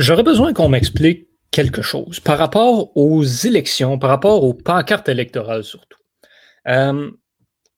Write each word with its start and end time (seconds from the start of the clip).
J'aurais 0.00 0.22
besoin 0.22 0.54
qu'on 0.54 0.70
m'explique 0.70 1.28
quelque 1.50 1.82
chose 1.82 2.20
par 2.20 2.38
rapport 2.38 2.96
aux 2.96 3.22
élections, 3.22 3.98
par 3.98 4.08
rapport 4.08 4.44
aux 4.44 4.54
pancartes 4.54 5.10
électorales 5.10 5.62
surtout. 5.62 5.98
Euh, 6.68 7.10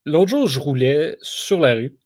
l'autre 0.06 0.30
jour, 0.30 0.46
je 0.46 0.60
roulais 0.60 1.16
sur 1.20 1.58
la 1.58 1.74
rue. 1.74 1.96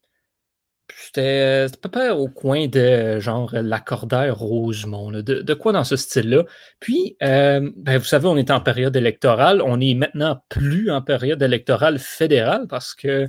C'était 0.97 1.67
à 1.71 1.77
peu 1.83 1.91
près 1.91 2.09
au 2.09 2.29
coin 2.29 2.67
de 2.67 3.21
genre 3.21 3.51
l'accordaire 3.53 4.39
Rosemont, 4.39 5.11
de, 5.11 5.55
quoi 5.55 5.73
dans 5.73 5.85
ce 5.85 5.97
style-là? 5.97 6.45
Puis, 6.81 7.19
euh, 7.23 7.71
ben, 7.77 7.99
vous 7.99 8.05
savez, 8.05 8.27
on 8.27 8.39
est 8.39 8.51
en 8.51 8.63
période 8.63 8.97
électorale. 8.97 9.61
On 9.61 9.83
est 9.83 9.93
maintenant 9.93 10.43
plus 10.49 10.91
en 10.91 11.03
période 11.03 11.43
électorale 11.43 11.99
fédérale 11.99 12.69
parce 12.69 12.95
que 12.95 13.29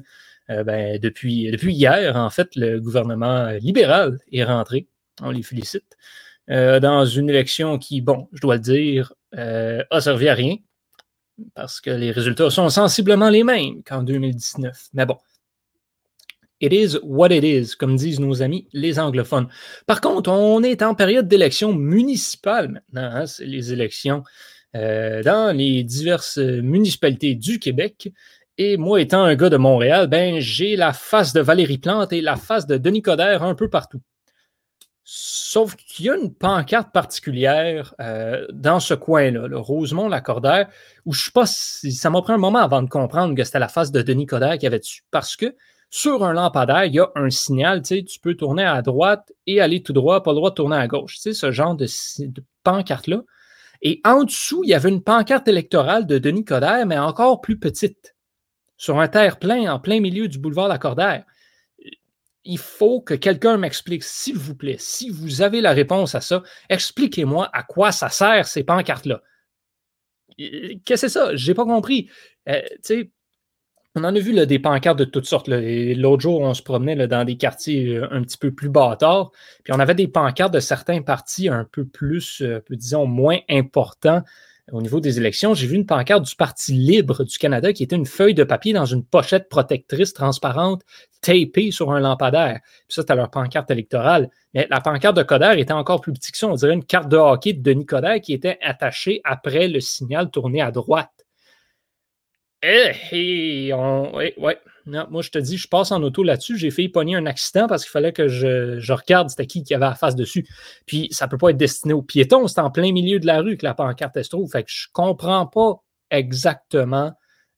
euh, 0.49 0.63
ben, 0.63 0.97
depuis, 0.99 1.51
depuis 1.51 1.73
hier, 1.73 2.15
en 2.15 2.29
fait, 2.29 2.55
le 2.55 2.79
gouvernement 2.79 3.49
libéral 3.59 4.19
est 4.31 4.45
rentré. 4.45 4.87
On 5.21 5.31
les 5.31 5.43
félicite. 5.43 5.97
Euh, 6.49 6.79
dans 6.79 7.05
une 7.05 7.29
élection 7.29 7.77
qui, 7.77 8.01
bon, 8.01 8.29
je 8.31 8.39
dois 8.39 8.55
le 8.55 8.61
dire, 8.61 9.13
euh, 9.37 9.83
a 9.91 9.99
servi 9.99 10.29
à 10.29 10.33
rien 10.33 10.55
parce 11.53 11.81
que 11.81 11.89
les 11.89 12.11
résultats 12.11 12.49
sont 12.49 12.69
sensiblement 12.69 13.29
les 13.29 13.43
mêmes 13.43 13.83
qu'en 13.83 14.01
2019. 14.01 14.87
Mais 14.93 15.05
bon, 15.05 15.17
it 16.61 16.73
is 16.73 16.97
what 17.03 17.29
it 17.31 17.43
is, 17.43 17.75
comme 17.75 17.95
disent 17.95 18.19
nos 18.19 18.41
amis 18.41 18.67
les 18.73 18.97
anglophones. 18.97 19.47
Par 19.85 20.01
contre, 20.01 20.31
on 20.31 20.63
est 20.63 20.81
en 20.81 20.95
période 20.95 21.27
d'élection 21.27 21.73
municipale 21.73 22.69
maintenant. 22.69 23.09
Hein, 23.13 23.25
c'est 23.27 23.45
les 23.45 23.73
élections 23.73 24.23
euh, 24.75 25.21
dans 25.21 25.55
les 25.55 25.83
diverses 25.83 26.37
municipalités 26.37 27.35
du 27.35 27.59
Québec. 27.59 28.11
Et 28.57 28.77
moi, 28.77 29.01
étant 29.01 29.23
un 29.23 29.35
gars 29.35 29.49
de 29.49 29.57
Montréal, 29.57 30.07
ben, 30.07 30.39
j'ai 30.39 30.75
la 30.75 30.93
face 30.93 31.33
de 31.33 31.41
Valérie 31.41 31.77
Plante 31.77 32.11
et 32.11 32.21
la 32.21 32.37
face 32.37 32.65
de 32.65 32.77
Denis 32.77 33.03
Coderre 33.03 33.43
un 33.43 33.53
peu 33.53 33.69
partout. 33.69 34.01
Sauf 35.09 35.77
qu'il 35.77 36.07
y 36.07 36.09
a 36.09 36.17
une 36.17 36.33
pancarte 36.33 36.91
particulière 36.91 37.95
euh, 38.01 38.45
dans 38.51 38.81
ce 38.81 38.93
coin-là, 38.93 39.47
le 39.47 39.57
Rosemont-Lacordaire, 39.57 40.67
où 41.05 41.13
je 41.13 41.21
ne 41.21 41.23
sais 41.23 41.31
pas 41.31 41.45
si 41.45 41.93
ça 41.93 42.09
m'a 42.09 42.21
pris 42.21 42.33
un 42.33 42.37
moment 42.37 42.59
avant 42.59 42.81
de 42.81 42.89
comprendre 42.89 43.33
que 43.33 43.45
c'était 43.45 43.57
la 43.57 43.69
face 43.69 43.93
de 43.93 44.01
Denis 44.01 44.25
Coderre 44.25 44.57
qui 44.57 44.67
avait 44.67 44.79
dessus. 44.79 45.05
Parce 45.09 45.37
que 45.37 45.55
sur 45.89 46.25
un 46.25 46.33
lampadaire, 46.33 46.83
il 46.83 46.95
y 46.95 46.99
a 46.99 47.09
un 47.15 47.29
signal, 47.29 47.83
tu 47.83 47.95
sais, 47.95 48.03
tu 48.03 48.19
peux 48.19 48.35
tourner 48.35 48.65
à 48.65 48.81
droite 48.81 49.31
et 49.45 49.61
aller 49.61 49.81
tout 49.81 49.93
droit, 49.93 50.23
pas 50.23 50.31
le 50.31 50.35
droit 50.35 50.49
de 50.49 50.55
tourner 50.55 50.75
à 50.75 50.89
gauche. 50.89 51.15
Tu 51.15 51.21
sais, 51.21 51.33
ce 51.33 51.53
genre 51.53 51.75
de, 51.75 51.87
de 52.25 52.43
pancarte-là. 52.65 53.21
Et 53.81 54.01
en 54.03 54.25
dessous, 54.25 54.65
il 54.65 54.71
y 54.71 54.73
avait 54.73 54.89
une 54.89 55.03
pancarte 55.03 55.47
électorale 55.47 56.05
de 56.05 56.17
Denis 56.17 56.43
Coderre, 56.43 56.85
mais 56.85 56.97
encore 56.97 57.39
plus 57.39 57.57
petite, 57.57 58.13
sur 58.75 58.99
un 58.99 59.07
terre-plein 59.07 59.71
en 59.73 59.79
plein 59.79 60.01
milieu 60.01 60.27
du 60.27 60.37
boulevard 60.37 60.67
Lacordaire 60.67 61.23
il 62.47 62.57
faut 62.57 63.01
que 63.01 63.13
quelqu'un 63.13 63.57
m'explique, 63.57 64.03
s'il 64.03 64.37
vous 64.37 64.55
plaît, 64.55 64.77
si 64.79 65.09
vous 65.09 65.41
avez 65.41 65.61
la 65.61 65.73
réponse 65.73 66.15
à 66.15 66.21
ça, 66.21 66.41
expliquez-moi 66.69 67.49
à 67.53 67.63
quoi 67.63 67.91
ça 67.91 68.09
sert 68.09 68.47
ces 68.47 68.63
pancartes-là. 68.63 69.21
Qu'est-ce 70.37 70.83
que 70.85 70.95
c'est 70.95 71.09
ça? 71.09 71.35
Je 71.35 71.47
n'ai 71.47 71.55
pas 71.55 71.65
compris. 71.65 72.09
Euh, 72.47 72.61
on 73.95 74.03
en 74.03 74.15
a 74.15 74.19
vu 74.19 74.45
des 74.45 74.59
pancartes 74.59 74.99
de 74.99 75.05
toutes 75.05 75.25
sortes. 75.25 75.47
L'autre 75.49 76.21
jour, 76.21 76.41
on 76.41 76.53
se 76.53 76.61
promenait 76.61 77.07
dans 77.07 77.25
des 77.25 77.35
quartiers 77.35 77.97
euh, 77.97 78.07
un 78.11 78.21
petit 78.21 78.37
peu 78.37 78.53
plus 78.53 78.69
bâtards, 78.69 79.31
puis 79.63 79.73
on 79.73 79.79
avait 79.79 79.95
des 79.95 80.07
pancartes 80.07 80.53
de 80.53 80.59
certains 80.59 81.01
partis 81.01 81.49
un 81.49 81.65
peu 81.65 81.85
plus, 81.85 82.41
euh, 82.41 82.61
disons, 82.69 83.07
moins 83.07 83.39
importants 83.49 84.23
au 84.71 84.81
niveau 84.81 84.99
des 84.99 85.17
élections, 85.17 85.53
j'ai 85.53 85.67
vu 85.67 85.75
une 85.75 85.85
pancarte 85.85 86.23
du 86.23 86.35
Parti 86.35 86.73
libre 86.73 87.23
du 87.23 87.37
Canada 87.37 87.71
qui 87.71 87.83
était 87.83 87.95
une 87.95 88.05
feuille 88.05 88.33
de 88.33 88.43
papier 88.43 88.73
dans 88.73 88.85
une 88.85 89.03
pochette 89.03 89.47
protectrice 89.47 90.13
transparente 90.13 90.81
tapée 91.21 91.71
sur 91.71 91.91
un 91.91 91.99
lampadaire. 91.99 92.59
Puis 92.63 92.95
ça, 92.95 93.01
c'était 93.01 93.15
leur 93.15 93.29
pancarte 93.29 93.71
électorale. 93.71 94.29
Mais 94.53 94.67
la 94.69 94.81
pancarte 94.81 95.15
de 95.15 95.23
Coder 95.23 95.55
était 95.57 95.73
encore 95.73 96.01
plus 96.01 96.11
petite 96.11 96.33
que 96.33 96.37
ça. 96.37 96.47
On 96.47 96.55
dirait 96.55 96.73
une 96.73 96.83
carte 96.83 97.07
de 97.09 97.17
hockey 97.17 97.53
de 97.53 97.61
Denis 97.61 97.85
Coder 97.85 98.19
qui 98.21 98.33
était 98.33 98.57
attachée 98.61 99.21
après 99.23 99.67
le 99.69 99.79
signal 99.79 100.29
tourné 100.31 100.61
à 100.61 100.71
droite. 100.71 101.11
Eh, 102.61 103.71
on, 103.73 104.15
ouais, 104.15 104.35
ouais. 104.87 105.03
moi, 105.09 105.21
je 105.21 105.29
te 105.29 105.37
dis, 105.37 105.57
je 105.57 105.67
passe 105.67 105.91
en 105.91 106.01
auto 106.03 106.23
là-dessus. 106.23 106.57
J'ai 106.57 106.71
failli 106.71 106.89
pogner 106.89 107.15
un 107.15 107.25
accident 107.25 107.67
parce 107.67 107.83
qu'il 107.83 107.91
fallait 107.91 108.13
que 108.13 108.27
je, 108.27 108.91
regarde 108.91 109.29
c'était 109.29 109.45
qui 109.45 109.63
qui 109.63 109.73
avait 109.73 109.85
la 109.85 109.95
face 109.95 110.15
dessus. 110.15 110.47
Puis, 110.85 111.07
ça 111.11 111.25
ne 111.25 111.31
peut 111.31 111.37
pas 111.37 111.49
être 111.49 111.57
destiné 111.57 111.93
aux 111.93 112.01
piétons. 112.01 112.47
C'est 112.47 112.59
en 112.59 112.71
plein 112.71 112.91
milieu 112.91 113.19
de 113.19 113.25
la 113.25 113.41
rue 113.41 113.57
que 113.57 113.65
la 113.65 113.73
pancarte 113.73 114.21
se 114.21 114.29
trouve. 114.29 114.49
Fait 114.51 114.63
que 114.63 114.69
je 114.71 114.87
ne 114.87 114.93
comprends 114.93 115.45
pas 115.45 115.83
exactement 116.09 117.13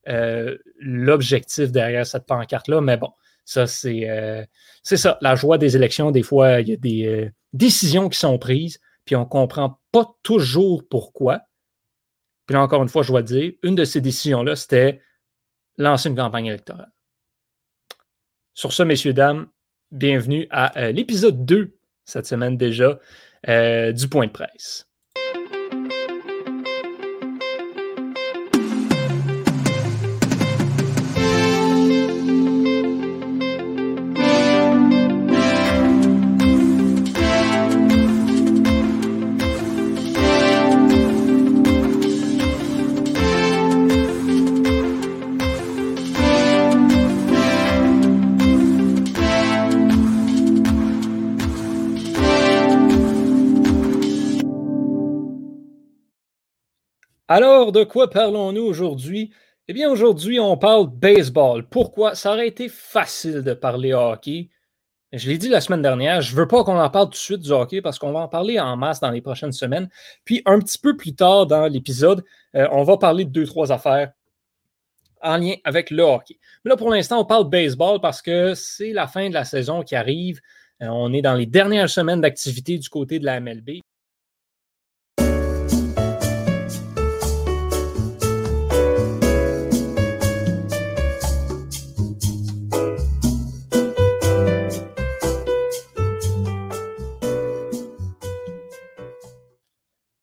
euh, 0.07 0.57
l'objectif 0.79 1.71
derrière 1.71 2.05
cette 2.05 2.25
pancarte-là. 2.25 2.81
Mais 2.81 2.97
bon, 2.97 3.11
ça, 3.45 3.67
c'est 3.67 4.09
euh, 4.09 4.43
c'est 4.83 4.97
ça. 4.97 5.17
La 5.21 5.35
joie 5.35 5.57
des 5.57 5.75
élections, 5.75 6.11
des 6.11 6.23
fois, 6.23 6.61
il 6.61 6.69
y 6.69 6.73
a 6.73 6.77
des 6.77 7.05
euh, 7.05 7.31
décisions 7.53 8.09
qui 8.09 8.17
sont 8.17 8.37
prises, 8.37 8.79
puis 9.05 9.15
on 9.15 9.21
ne 9.21 9.25
comprend 9.25 9.79
pas 9.91 10.07
toujours 10.23 10.87
pourquoi. 10.89 11.41
Puis 12.45 12.55
là, 12.55 12.61
encore 12.61 12.81
une 12.81 12.89
fois, 12.89 13.03
je 13.03 13.09
dois 13.09 13.21
dire, 13.21 13.51
une 13.61 13.75
de 13.75 13.85
ces 13.85 14.01
décisions-là, 14.01 14.55
c'était 14.55 15.01
lancer 15.77 16.09
une 16.09 16.15
campagne 16.15 16.47
électorale. 16.47 16.91
Sur 18.59 18.73
ce, 18.73 18.83
messieurs, 18.83 19.13
dames, 19.13 19.47
bienvenue 19.89 20.45
à 20.49 20.77
euh, 20.77 20.91
l'épisode 20.91 21.45
2, 21.45 21.77
cette 22.03 22.25
semaine 22.25 22.57
déjà, 22.57 22.99
euh, 23.47 23.93
du 23.93 24.09
point 24.09 24.27
de 24.27 24.33
presse. 24.33 24.88
Alors, 57.31 57.71
de 57.71 57.83
quoi 57.83 58.09
parlons-nous 58.09 58.63
aujourd'hui? 58.63 59.31
Eh 59.67 59.73
bien, 59.73 59.91
aujourd'hui, 59.91 60.39
on 60.39 60.57
parle 60.57 60.87
baseball. 60.87 61.63
Pourquoi? 61.63 62.15
Ça 62.15 62.33
aurait 62.33 62.47
été 62.47 62.69
facile 62.69 63.43
de 63.43 63.53
parler 63.53 63.93
hockey. 63.93 64.49
Je 65.13 65.29
l'ai 65.29 65.37
dit 65.37 65.47
la 65.47 65.61
semaine 65.61 65.83
dernière, 65.83 66.21
je 66.21 66.33
ne 66.33 66.39
veux 66.39 66.47
pas 66.47 66.63
qu'on 66.63 66.79
en 66.79 66.89
parle 66.89 67.05
tout 67.05 67.11
de 67.11 67.17
suite 67.17 67.41
du 67.41 67.51
hockey 67.51 67.83
parce 67.83 67.99
qu'on 67.99 68.13
va 68.13 68.21
en 68.21 68.27
parler 68.27 68.59
en 68.59 68.75
masse 68.77 68.99
dans 68.99 69.11
les 69.11 69.21
prochaines 69.21 69.51
semaines. 69.51 69.89
Puis, 70.25 70.41
un 70.47 70.57
petit 70.57 70.79
peu 70.79 70.97
plus 70.97 71.13
tard 71.13 71.45
dans 71.45 71.67
l'épisode, 71.67 72.25
euh, 72.55 72.67
on 72.71 72.81
va 72.81 72.97
parler 72.97 73.25
de 73.25 73.29
deux, 73.29 73.45
trois 73.45 73.71
affaires 73.71 74.11
en 75.21 75.37
lien 75.37 75.53
avec 75.65 75.91
le 75.91 76.01
hockey. 76.01 76.39
Mais 76.65 76.69
là, 76.69 76.77
pour 76.77 76.89
l'instant, 76.89 77.19
on 77.19 77.25
parle 77.25 77.47
baseball 77.47 78.01
parce 78.01 78.23
que 78.23 78.55
c'est 78.55 78.91
la 78.91 79.05
fin 79.05 79.29
de 79.29 79.35
la 79.35 79.45
saison 79.45 79.83
qui 79.83 79.95
arrive. 79.95 80.41
Euh, 80.81 80.87
on 80.87 81.13
est 81.13 81.21
dans 81.21 81.35
les 81.35 81.45
dernières 81.45 81.91
semaines 81.91 82.21
d'activité 82.21 82.79
du 82.79 82.89
côté 82.89 83.19
de 83.19 83.25
la 83.25 83.39
MLB. 83.39 83.81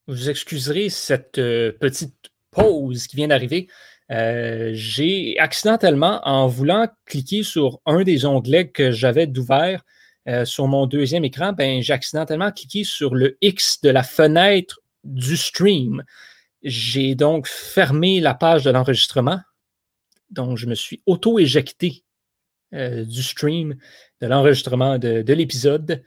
Vous 0.06 0.31
excuserez 0.31 0.89
cette 0.89 1.39
euh, 1.39 1.72
petite 1.72 2.31
pause 2.50 3.06
qui 3.06 3.17
vient 3.17 3.28
d'arriver. 3.28 3.69
Euh, 4.11 4.71
j'ai 4.72 5.37
accidentellement, 5.39 6.21
en 6.25 6.47
voulant 6.47 6.89
cliquer 7.06 7.43
sur 7.43 7.81
un 7.87 8.03
des 8.05 8.25
onglets 8.25 8.69
que 8.69 8.93
j'avais 8.93 9.27
d'ouvert 9.27 9.84
euh, 10.28 10.44
sur 10.44 10.69
mon 10.69 10.87
deuxième 10.87 11.25
écran, 11.25 11.53
ben, 11.53 11.83
j'ai 11.83 11.93
accidentellement 11.93 12.53
cliqué 12.53 12.84
sur 12.84 13.15
le 13.15 13.37
X 13.41 13.81
de 13.81 13.91
la 13.91 14.03
fenêtre 14.03 14.81
du 15.03 15.37
stream. 15.37 16.05
J'ai 16.62 17.14
donc 17.14 17.47
fermé 17.49 18.20
la 18.20 18.35
page 18.35 18.64
de 18.64 18.70
l'enregistrement. 18.70 19.41
Donc, 20.31 20.56
je 20.56 20.67
me 20.67 20.75
suis 20.75 21.02
auto-éjecté 21.06 22.02
du 22.73 23.23
stream, 23.23 23.76
de 24.20 24.26
l'enregistrement 24.26 24.99
de 24.99 25.32
l'épisode. 25.32 26.02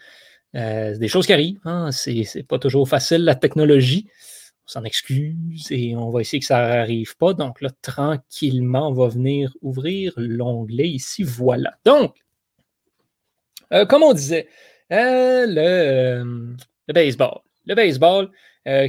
Euh, 0.56 0.98
des 0.98 1.08
choses 1.08 1.26
qui 1.26 1.34
arrivent. 1.34 1.60
Hein. 1.66 1.92
C'est 1.92 2.44
pas 2.48 2.60
toujours 2.60 2.88
facile, 2.88 3.24
la 3.24 3.36
technologie. 3.36 4.08
On 4.66 4.72
s'en 4.72 4.84
excuse 4.84 5.68
et 5.72 5.96
on 5.96 6.10
va 6.10 6.22
essayer 6.22 6.40
que 6.40 6.46
ça 6.46 6.68
n'arrive 6.68 7.16
pas. 7.18 7.34
Donc 7.34 7.62
là, 7.62 7.70
tranquillement, 7.82 8.90
on 8.90 8.94
va 8.94 9.08
venir 9.08 9.56
ouvrir 9.62 10.14
l'onglet 10.18 10.88
ici. 10.88 11.24
Voilà. 11.24 11.74
Donc, 11.86 12.16
euh, 13.74 13.86
comme 13.86 14.04
on 14.04 14.14
disait, 14.14 14.48
euh, 14.92 15.46
le, 15.48 16.56
le, 16.88 16.94
baseball. 16.94 17.40
Le 17.66 17.76
baseball, 17.76 18.30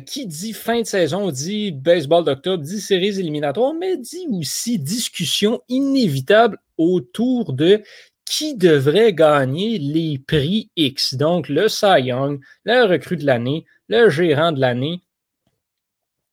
qui 0.05 0.27
dit 0.27 0.53
fin 0.53 0.81
de 0.81 0.87
saison, 0.87 1.31
dit 1.31 1.73
baseball 1.73 2.25
d'octobre, 2.25 2.63
dit 2.63 2.81
séries 2.81 3.19
éliminatoires, 3.19 3.73
mais 3.73 3.97
dit 3.97 4.27
aussi 4.31 4.79
discussion 4.79 5.63
inévitable 5.69 6.59
autour 6.77 7.55
de 7.55 7.83
qui 8.31 8.55
devrait 8.55 9.13
gagner 9.13 9.79
les 9.79 10.17
prix 10.19 10.71
X. 10.77 11.15
Donc, 11.15 11.49
le 11.49 11.69
Cy 11.69 12.05
Young, 12.05 12.41
le 12.63 12.85
recrue 12.85 13.17
de 13.17 13.27
l'année, 13.27 13.67
le 13.89 14.09
gérant 14.09 14.53
de 14.53 14.61
l'année 14.61 15.03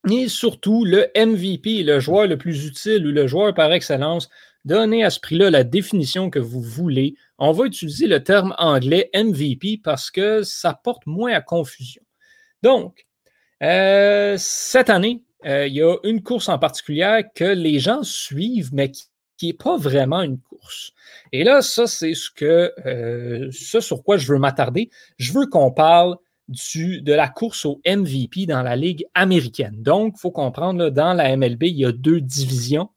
et 0.07 0.27
surtout 0.29 0.85
le 0.85 1.07
MVP, 1.17 1.81
le 1.81 1.99
joueur 1.99 2.27
le 2.27 2.37
plus 2.37 2.67
utile 2.67 3.07
ou 3.07 3.11
le 3.11 3.25
joueur 3.25 3.53
par 3.55 3.73
excellence. 3.73 4.29
Donnez 4.63 5.03
à 5.03 5.09
ce 5.09 5.19
prix-là 5.19 5.49
la 5.49 5.63
définition 5.63 6.29
que 6.29 6.37
vous 6.37 6.61
voulez. 6.61 7.15
On 7.39 7.51
va 7.51 7.65
utiliser 7.65 8.05
le 8.05 8.23
terme 8.23 8.53
anglais 8.59 9.09
MVP 9.15 9.81
parce 9.83 10.11
que 10.11 10.43
ça 10.43 10.79
porte 10.81 11.07
moins 11.07 11.33
à 11.33 11.41
confusion. 11.41 12.03
Donc, 12.61 13.07
euh, 13.63 14.35
cette 14.37 14.91
année, 14.91 15.23
euh, 15.45 15.65
il 15.65 15.73
y 15.73 15.81
a 15.81 15.95
une 16.03 16.21
course 16.21 16.47
en 16.47 16.59
particulier 16.59 17.23
que 17.33 17.45
les 17.45 17.79
gens 17.79 18.03
suivent, 18.03 18.69
mais 18.71 18.91
qui 18.91 19.07
n'est 19.43 19.53
pas 19.53 19.77
vraiment 19.77 20.21
une 20.21 20.39
course. 20.39 20.93
Et 21.31 21.43
là, 21.43 21.61
ça, 21.61 21.87
c'est 21.87 22.13
ce 22.13 22.29
que 22.31 22.73
euh, 22.85 23.51
sur 23.51 24.03
quoi 24.03 24.17
je 24.17 24.31
veux 24.31 24.39
m'attarder. 24.39 24.89
Je 25.17 25.33
veux 25.33 25.47
qu'on 25.47 25.71
parle 25.71 26.17
du, 26.47 27.01
de 27.01 27.13
la 27.13 27.27
course 27.27 27.65
au 27.65 27.81
MVP 27.85 28.45
dans 28.45 28.63
la 28.63 28.75
Ligue 28.75 29.05
américaine. 29.13 29.75
Donc, 29.77 30.13
il 30.17 30.19
faut 30.19 30.31
comprendre, 30.31 30.89
dans 30.89 31.13
la 31.13 31.35
MLB, 31.35 31.63
il 31.63 31.77
y 31.77 31.85
a 31.85 31.91
deux 31.91 32.21
divisions. 32.21 32.89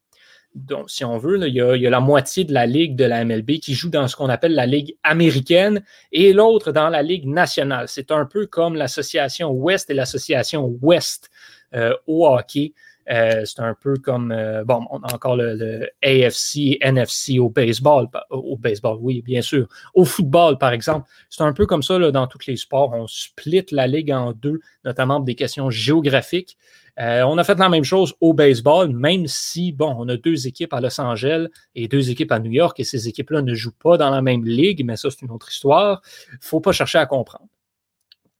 Donc, 0.54 0.90
si 0.90 1.04
on 1.04 1.16
veut, 1.16 1.38
il, 1.46 1.54
y 1.54 1.60
a, 1.60 1.76
il, 1.76 1.82
y 1.82 1.86
a, 1.86 1.90
la 1.90 2.00
moitié 2.00 2.44
de 2.44 2.52
la 2.52 2.66
Ligue 2.66 2.96
de 2.96 3.04
la 3.04 3.24
MLB 3.24 3.58
qui 3.60 3.74
joue 3.74 3.88
dans 3.88 4.08
ce 4.08 4.16
qu'on 4.16 4.28
appelle 4.28 4.54
la 4.54 4.66
Ligue 4.66 4.96
américaine 5.04 5.82
et 6.10 6.32
l'autre 6.32 6.72
dans 6.72 6.88
la 6.88 7.02
Ligue 7.02 7.26
nationale. 7.26 7.86
C'est 7.88 8.10
un 8.10 8.26
peu 8.26 8.46
comme 8.46 8.74
l'association 8.74 9.50
Ouest 9.50 9.90
et 9.90 9.94
l'association 9.94 10.76
Ouest 10.82 11.30
euh, 11.74 11.94
au 12.08 12.26
hockey. 12.26 12.72
Euh, 13.10 13.44
c'est 13.44 13.60
un 13.60 13.74
peu 13.74 13.96
comme, 13.96 14.30
euh, 14.30 14.62
bon, 14.64 14.86
on 14.90 15.00
a 15.02 15.12
encore 15.12 15.36
le, 15.36 15.88
AFC, 16.02 16.78
NFC 16.80 17.38
au 17.38 17.48
baseball, 17.48 18.08
au 18.30 18.56
baseball, 18.56 18.98
oui, 19.00 19.22
bien 19.22 19.42
sûr. 19.42 19.66
Au 19.94 20.04
football, 20.04 20.58
par 20.58 20.72
exemple, 20.72 21.08
c'est 21.28 21.42
un 21.42 21.52
peu 21.52 21.66
comme 21.66 21.82
ça 21.82 21.98
dans 22.10 22.26
tous 22.26 22.46
les 22.46 22.56
sports. 22.56 22.92
On 22.92 23.06
split 23.06 23.66
la 23.72 23.86
ligue 23.86 24.12
en 24.12 24.32
deux, 24.32 24.60
notamment 24.84 25.16
pour 25.16 25.24
des 25.24 25.34
questions 25.34 25.70
géographiques. 25.70 26.56
Euh, 26.98 27.22
on 27.22 27.38
a 27.38 27.44
fait 27.44 27.58
la 27.58 27.68
même 27.68 27.84
chose 27.84 28.14
au 28.20 28.32
baseball, 28.34 28.90
même 28.90 29.26
si, 29.26 29.72
bon, 29.72 29.94
on 29.98 30.08
a 30.08 30.16
deux 30.16 30.46
équipes 30.46 30.74
à 30.74 30.80
Los 30.80 31.00
Angeles 31.00 31.46
et 31.74 31.88
deux 31.88 32.10
équipes 32.10 32.32
à 32.32 32.38
New 32.38 32.52
York, 32.52 32.78
et 32.78 32.84
ces 32.84 33.08
équipes-là 33.08 33.42
ne 33.42 33.54
jouent 33.54 33.72
pas 33.72 33.96
dans 33.96 34.10
la 34.10 34.22
même 34.22 34.44
ligue, 34.44 34.84
mais 34.84 34.96
ça, 34.96 35.08
c'est 35.10 35.22
une 35.22 35.30
autre 35.30 35.50
histoire. 35.50 36.02
Il 36.28 36.34
ne 36.34 36.38
faut 36.42 36.60
pas 36.60 36.72
chercher 36.72 36.98
à 36.98 37.06
comprendre. 37.06 37.46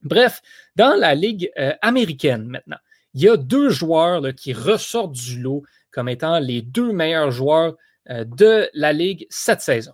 Bref, 0.03 0.41
dans 0.75 0.95
la 0.97 1.13
ligue 1.15 1.51
américaine 1.81 2.45
maintenant, 2.45 2.77
il 3.13 3.21
y 3.21 3.29
a 3.29 3.37
deux 3.37 3.69
joueurs 3.69 4.21
qui 4.35 4.53
ressortent 4.53 5.13
du 5.13 5.39
lot 5.39 5.63
comme 5.91 6.09
étant 6.09 6.39
les 6.39 6.61
deux 6.61 6.91
meilleurs 6.91 7.31
joueurs 7.31 7.75
euh, 8.09 8.23
de 8.23 8.69
la 8.73 8.93
Ligue 8.93 9.27
cette 9.29 9.61
saison. 9.61 9.93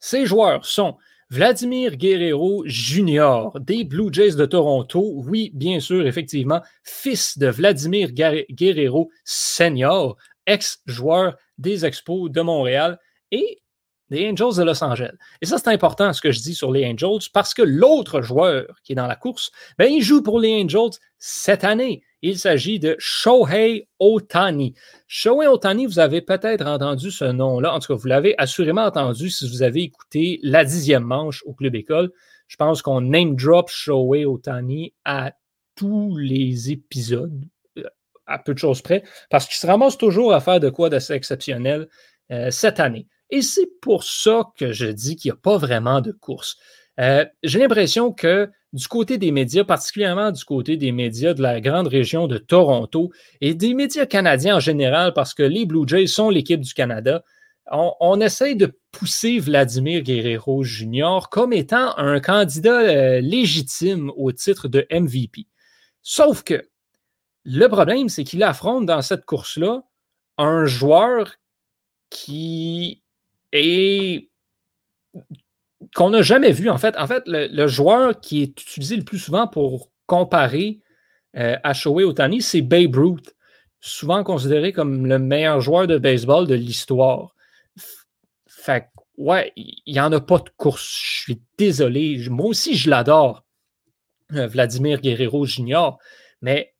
Ces 0.00 0.26
joueurs 0.26 0.66
sont 0.66 0.96
Vladimir 1.30 1.96
Guerrero 1.96 2.62
Jr. 2.66 3.50
des 3.58 3.84
Blue 3.84 4.12
Jays 4.12 4.34
de 4.34 4.44
Toronto. 4.44 5.14
Oui, 5.26 5.50
bien 5.54 5.80
sûr, 5.80 6.06
effectivement, 6.06 6.60
fils 6.82 7.38
de 7.38 7.46
Vladimir 7.46 8.10
Guerrero 8.12 9.10
Senior, 9.24 10.18
ex-joueur 10.46 11.36
des 11.56 11.86
Expos 11.86 12.30
de 12.30 12.40
Montréal. 12.42 12.98
Et 13.30 13.62
les 14.12 14.30
Angels 14.30 14.58
de 14.58 14.62
Los 14.62 14.84
Angeles. 14.84 15.14
Et 15.40 15.46
ça, 15.46 15.58
c'est 15.58 15.70
important 15.70 16.12
ce 16.12 16.20
que 16.20 16.30
je 16.30 16.40
dis 16.40 16.54
sur 16.54 16.70
les 16.70 16.86
Angels 16.86 17.28
parce 17.32 17.54
que 17.54 17.62
l'autre 17.62 18.20
joueur 18.20 18.66
qui 18.84 18.92
est 18.92 18.96
dans 18.96 19.06
la 19.06 19.16
course, 19.16 19.50
ben, 19.78 19.90
il 19.90 20.02
joue 20.02 20.22
pour 20.22 20.38
les 20.38 20.62
Angels 20.62 20.98
cette 21.18 21.64
année. 21.64 22.02
Il 22.20 22.38
s'agit 22.38 22.78
de 22.78 22.94
Shohei 22.98 23.88
Otani. 23.98 24.74
Shohei 25.08 25.48
Otani, 25.48 25.86
vous 25.86 25.98
avez 25.98 26.20
peut-être 26.20 26.66
entendu 26.66 27.10
ce 27.10 27.24
nom-là. 27.24 27.74
En 27.74 27.80
tout 27.80 27.92
cas, 27.92 27.98
vous 27.98 28.06
l'avez 28.06 28.34
assurément 28.38 28.84
entendu 28.84 29.30
si 29.30 29.48
vous 29.48 29.62
avez 29.62 29.82
écouté 29.82 30.38
la 30.42 30.64
dixième 30.64 31.04
manche 31.04 31.42
au 31.46 31.54
Club 31.54 31.74
École. 31.74 32.12
Je 32.46 32.56
pense 32.56 32.82
qu'on 32.82 33.00
name 33.00 33.34
drop 33.34 33.70
Shohei 33.70 34.26
Otani 34.26 34.92
à 35.04 35.32
tous 35.74 36.16
les 36.16 36.70
épisodes, 36.70 37.44
euh, 37.78 37.84
à 38.26 38.38
peu 38.38 38.52
de 38.52 38.58
choses 38.58 38.82
près, 38.82 39.02
parce 39.30 39.46
qu'il 39.46 39.56
se 39.56 39.66
ramasse 39.66 39.96
toujours 39.96 40.34
à 40.34 40.40
faire 40.40 40.60
de 40.60 40.68
quoi 40.68 40.90
d'assez 40.90 41.14
exceptionnel 41.14 41.88
euh, 42.30 42.50
cette 42.50 42.78
année. 42.78 43.06
Et 43.32 43.40
c'est 43.40 43.80
pour 43.80 44.04
ça 44.04 44.52
que 44.56 44.72
je 44.72 44.86
dis 44.86 45.16
qu'il 45.16 45.30
n'y 45.30 45.38
a 45.38 45.40
pas 45.40 45.56
vraiment 45.56 46.02
de 46.02 46.12
course. 46.12 46.58
Euh, 47.00 47.24
j'ai 47.42 47.60
l'impression 47.60 48.12
que 48.12 48.50
du 48.74 48.86
côté 48.86 49.16
des 49.16 49.32
médias, 49.32 49.64
particulièrement 49.64 50.30
du 50.32 50.44
côté 50.44 50.76
des 50.76 50.92
médias 50.92 51.32
de 51.32 51.40
la 51.40 51.62
grande 51.62 51.88
région 51.88 52.26
de 52.26 52.36
Toronto 52.36 53.10
et 53.40 53.54
des 53.54 53.72
médias 53.72 54.04
canadiens 54.04 54.56
en 54.56 54.60
général, 54.60 55.14
parce 55.14 55.32
que 55.32 55.42
les 55.42 55.64
Blue 55.64 55.88
Jays 55.88 56.08
sont 56.08 56.28
l'équipe 56.28 56.60
du 56.60 56.74
Canada, 56.74 57.24
on, 57.70 58.20
essaye 58.20 58.54
de 58.54 58.78
pousser 58.90 59.38
Vladimir 59.38 60.02
Guerrero 60.02 60.62
Jr. 60.62 61.20
comme 61.30 61.54
étant 61.54 61.96
un 61.96 62.20
candidat 62.20 62.80
euh, 62.80 63.20
légitime 63.20 64.12
au 64.16 64.30
titre 64.32 64.68
de 64.68 64.86
MVP. 64.90 65.46
Sauf 66.02 66.42
que 66.42 66.68
le 67.44 67.66
problème, 67.68 68.10
c'est 68.10 68.24
qu'il 68.24 68.42
affronte 68.42 68.84
dans 68.84 69.00
cette 69.00 69.24
course-là 69.24 69.84
un 70.36 70.66
joueur 70.66 71.36
qui 72.10 73.01
et 73.52 74.30
qu'on 75.94 76.10
n'a 76.10 76.22
jamais 76.22 76.52
vu. 76.52 76.70
En 76.70 76.78
fait, 76.78 76.96
en 76.96 77.06
fait 77.06 77.22
le, 77.26 77.66
joueur 77.66 78.20
qui 78.20 78.42
est 78.42 78.60
utilisé 78.60 78.96
le 78.96 79.04
plus 79.04 79.18
souvent 79.18 79.46
pour 79.46 79.90
comparer 80.06 80.80
euh, 81.36 81.56
à 81.62 81.74
Shohei 81.74 82.04
Otani, 82.04 82.42
c'est 82.42 82.62
Babe 82.62 82.96
Ruth, 82.96 83.34
souvent 83.80 84.24
considéré 84.24 84.72
comme 84.72 85.06
le 85.06 85.18
meilleur 85.18 85.60
joueur 85.60 85.86
de 85.86 85.98
baseball 85.98 86.46
de 86.46 86.54
l'histoire. 86.54 87.34
Fait 88.46 88.88
ouais, 89.16 89.52
il 89.56 89.92
n'y 89.92 90.00
en 90.00 90.12
a 90.12 90.20
pas 90.20 90.38
de 90.38 90.50
course. 90.56 90.82
Je 90.82 91.20
suis 91.22 91.42
désolé. 91.58 92.24
Moi 92.28 92.46
aussi, 92.46 92.76
je 92.76 92.90
l'adore, 92.90 93.44
euh, 94.34 94.46
Vladimir 94.46 95.00
Guerrero 95.00 95.44
Jr., 95.44 95.92
mais 96.40 96.74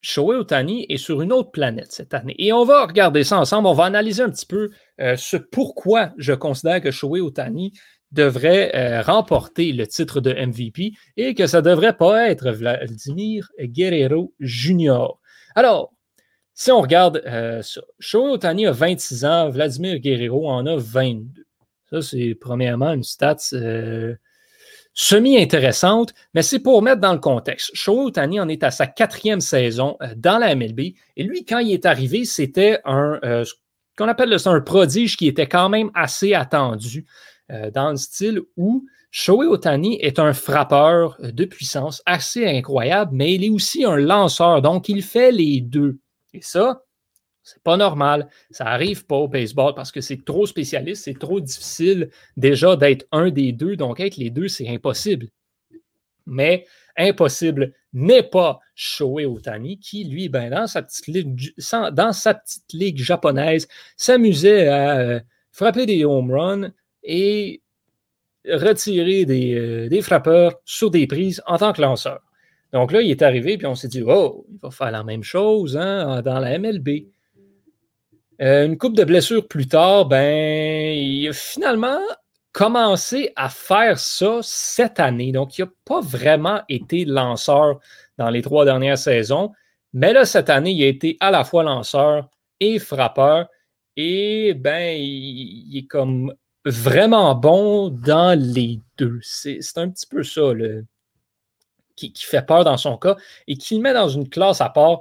Shohei 0.00 0.36
Otani 0.36 0.86
est 0.88 0.96
sur 0.96 1.22
une 1.22 1.32
autre 1.32 1.50
planète 1.50 1.92
cette 1.92 2.14
année. 2.14 2.34
Et 2.38 2.52
on 2.52 2.64
va 2.64 2.86
regarder 2.86 3.24
ça 3.24 3.38
ensemble. 3.38 3.68
On 3.68 3.74
va 3.74 3.84
analyser 3.84 4.22
un 4.22 4.30
petit 4.30 4.46
peu 4.46 4.70
euh, 5.00 5.16
ce 5.16 5.36
pourquoi 5.36 6.12
je 6.18 6.32
considère 6.32 6.80
que 6.80 6.90
Shohei 6.90 7.20
Otani 7.20 7.72
devrait 8.12 8.70
euh, 8.74 9.02
remporter 9.02 9.72
le 9.72 9.86
titre 9.86 10.20
de 10.20 10.32
MVP 10.32 10.92
et 11.16 11.34
que 11.34 11.46
ça 11.46 11.60
ne 11.60 11.68
devrait 11.68 11.96
pas 11.96 12.30
être 12.30 12.50
Vladimir 12.50 13.48
Guerrero 13.60 14.32
Jr. 14.40 15.08
Alors, 15.54 15.92
si 16.54 16.70
on 16.70 16.80
regarde 16.80 17.22
euh, 17.26 17.62
ça, 17.62 17.80
Shohei 17.98 18.32
Otani 18.32 18.66
a 18.66 18.72
26 18.72 19.24
ans, 19.24 19.50
Vladimir 19.50 19.98
Guerrero 19.98 20.48
en 20.48 20.64
a 20.66 20.76
22. 20.76 21.44
Ça, 21.90 22.02
c'est 22.02 22.36
premièrement 22.38 22.92
une 22.92 23.02
stat 23.02 23.36
semi-intéressante, 24.98 26.12
mais 26.34 26.42
c'est 26.42 26.58
pour 26.58 26.82
mettre 26.82 27.00
dans 27.00 27.12
le 27.12 27.20
contexte. 27.20 27.70
Shohei 27.72 28.06
Otani 28.06 28.40
en 28.40 28.48
est 28.48 28.64
à 28.64 28.72
sa 28.72 28.88
quatrième 28.88 29.40
saison 29.40 29.96
euh, 30.02 30.08
dans 30.16 30.38
la 30.38 30.56
MLB. 30.56 30.80
Et 31.16 31.22
lui, 31.22 31.44
quand 31.44 31.60
il 31.60 31.72
est 31.72 31.86
arrivé, 31.86 32.24
c'était 32.24 32.80
un, 32.84 33.20
euh, 33.22 33.44
qu'on 33.96 34.08
appelle 34.08 34.36
un 34.44 34.60
prodige 34.60 35.16
qui 35.16 35.28
était 35.28 35.46
quand 35.46 35.68
même 35.68 35.92
assez 35.94 36.34
attendu 36.34 37.06
euh, 37.52 37.70
dans 37.70 37.90
le 37.90 37.96
style 37.96 38.40
où 38.56 38.86
Shohei 39.12 39.46
Otani 39.46 40.00
est 40.00 40.18
un 40.18 40.32
frappeur 40.32 41.16
de 41.20 41.44
puissance 41.44 42.02
assez 42.04 42.44
incroyable, 42.44 43.12
mais 43.14 43.34
il 43.34 43.44
est 43.44 43.50
aussi 43.50 43.84
un 43.84 43.96
lanceur. 43.96 44.62
Donc, 44.62 44.88
il 44.88 45.02
fait 45.04 45.30
les 45.30 45.60
deux. 45.60 46.00
Et 46.34 46.42
ça, 46.42 46.82
c'est 47.48 47.62
pas 47.62 47.76
normal. 47.76 48.28
Ça 48.50 48.64
n'arrive 48.64 49.06
pas 49.06 49.16
au 49.16 49.28
baseball 49.28 49.74
parce 49.74 49.90
que 49.90 50.00
c'est 50.00 50.24
trop 50.24 50.46
spécialiste, 50.46 51.04
c'est 51.04 51.18
trop 51.18 51.40
difficile 51.40 52.10
déjà 52.36 52.76
d'être 52.76 53.06
un 53.10 53.30
des 53.30 53.52
deux. 53.52 53.76
Donc, 53.76 54.00
être 54.00 54.16
les 54.16 54.30
deux, 54.30 54.48
c'est 54.48 54.68
impossible. 54.68 55.28
Mais 56.26 56.66
impossible 56.96 57.72
n'est 57.94 58.22
pas 58.22 58.60
Shohei 58.74 59.24
Otani 59.24 59.78
qui, 59.78 60.04
lui, 60.04 60.28
ben, 60.28 60.50
dans, 60.50 60.66
sa 60.66 60.82
petite 60.82 61.06
ligue, 61.06 61.54
dans 61.92 62.12
sa 62.12 62.34
petite 62.34 62.72
ligue 62.72 62.98
japonaise, 62.98 63.66
s'amusait 63.96 64.68
à 64.68 64.98
euh, 64.98 65.20
frapper 65.50 65.86
des 65.86 66.04
home 66.04 66.30
runs 66.30 66.72
et 67.02 67.62
retirer 68.46 69.24
des, 69.24 69.54
euh, 69.54 69.88
des, 69.88 70.02
frappeurs 70.02 70.60
sur 70.64 70.90
des 70.90 71.06
prises 71.06 71.42
en 71.46 71.56
tant 71.56 71.72
que 71.72 71.80
lanceur. 71.80 72.20
Donc 72.72 72.92
là, 72.92 73.00
il 73.00 73.10
est 73.10 73.22
arrivé, 73.22 73.56
puis 73.56 73.66
on 73.66 73.74
s'est 73.74 73.88
dit, 73.88 74.02
oh, 74.06 74.46
il 74.50 74.58
va 74.58 74.70
faire 74.70 74.90
la 74.90 75.02
même 75.02 75.22
chose 75.22 75.76
hein, 75.76 76.20
dans 76.22 76.38
la 76.38 76.58
MLB. 76.58 77.06
Euh, 78.40 78.66
une 78.66 78.78
coupe 78.78 78.94
de 78.94 79.04
blessures 79.04 79.46
plus 79.46 79.66
tard, 79.66 80.06
ben, 80.06 80.96
il 80.96 81.28
a 81.28 81.32
finalement 81.32 82.00
commencé 82.52 83.32
à 83.36 83.48
faire 83.48 83.98
ça 83.98 84.38
cette 84.42 85.00
année. 85.00 85.32
Donc, 85.32 85.58
il 85.58 85.64
n'a 85.64 85.70
pas 85.84 86.00
vraiment 86.00 86.62
été 86.68 87.04
lanceur 87.04 87.80
dans 88.16 88.30
les 88.30 88.42
trois 88.42 88.64
dernières 88.64 88.98
saisons. 88.98 89.52
Mais 89.92 90.12
là, 90.12 90.24
cette 90.24 90.50
année, 90.50 90.72
il 90.72 90.82
a 90.84 90.86
été 90.86 91.16
à 91.20 91.30
la 91.30 91.44
fois 91.44 91.62
lanceur 91.62 92.28
et 92.60 92.78
frappeur. 92.78 93.48
Et 93.96 94.54
ben, 94.54 94.96
il, 94.96 95.76
est 95.76 95.86
comme 95.86 96.32
vraiment 96.64 97.34
bon 97.34 97.88
dans 97.88 98.38
les 98.38 98.80
deux. 98.96 99.18
C'est 99.22 99.60
un 99.76 99.88
petit 99.88 100.06
peu 100.06 100.22
ça 100.22 100.52
qui, 101.96 102.12
fait 102.16 102.46
peur 102.46 102.64
dans 102.64 102.76
son 102.76 102.96
cas 102.96 103.16
et 103.48 103.56
qui 103.56 103.76
le 103.76 103.82
met 103.82 103.94
dans 103.94 104.08
une 104.08 104.28
classe 104.28 104.60
à 104.60 104.68
part 104.68 105.00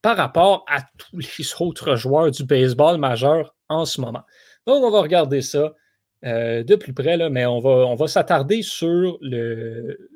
par 0.00 0.16
rapport 0.16 0.64
à 0.68 0.80
tous 0.98 1.18
les 1.18 1.52
autres 1.60 1.96
joueurs 1.96 2.30
du 2.30 2.44
baseball 2.44 2.98
majeur 2.98 3.54
en 3.68 3.84
ce 3.84 4.00
moment. 4.00 4.22
Donc, 4.66 4.84
on 4.84 4.90
va 4.90 5.00
regarder 5.00 5.42
ça. 5.42 5.72
de 6.22 6.74
plus 6.76 6.92
près, 6.92 7.16
mais 7.30 7.46
on 7.46 7.60
va, 7.60 8.06
s'attarder 8.06 8.62
sur 8.62 9.18
le, 9.20 10.10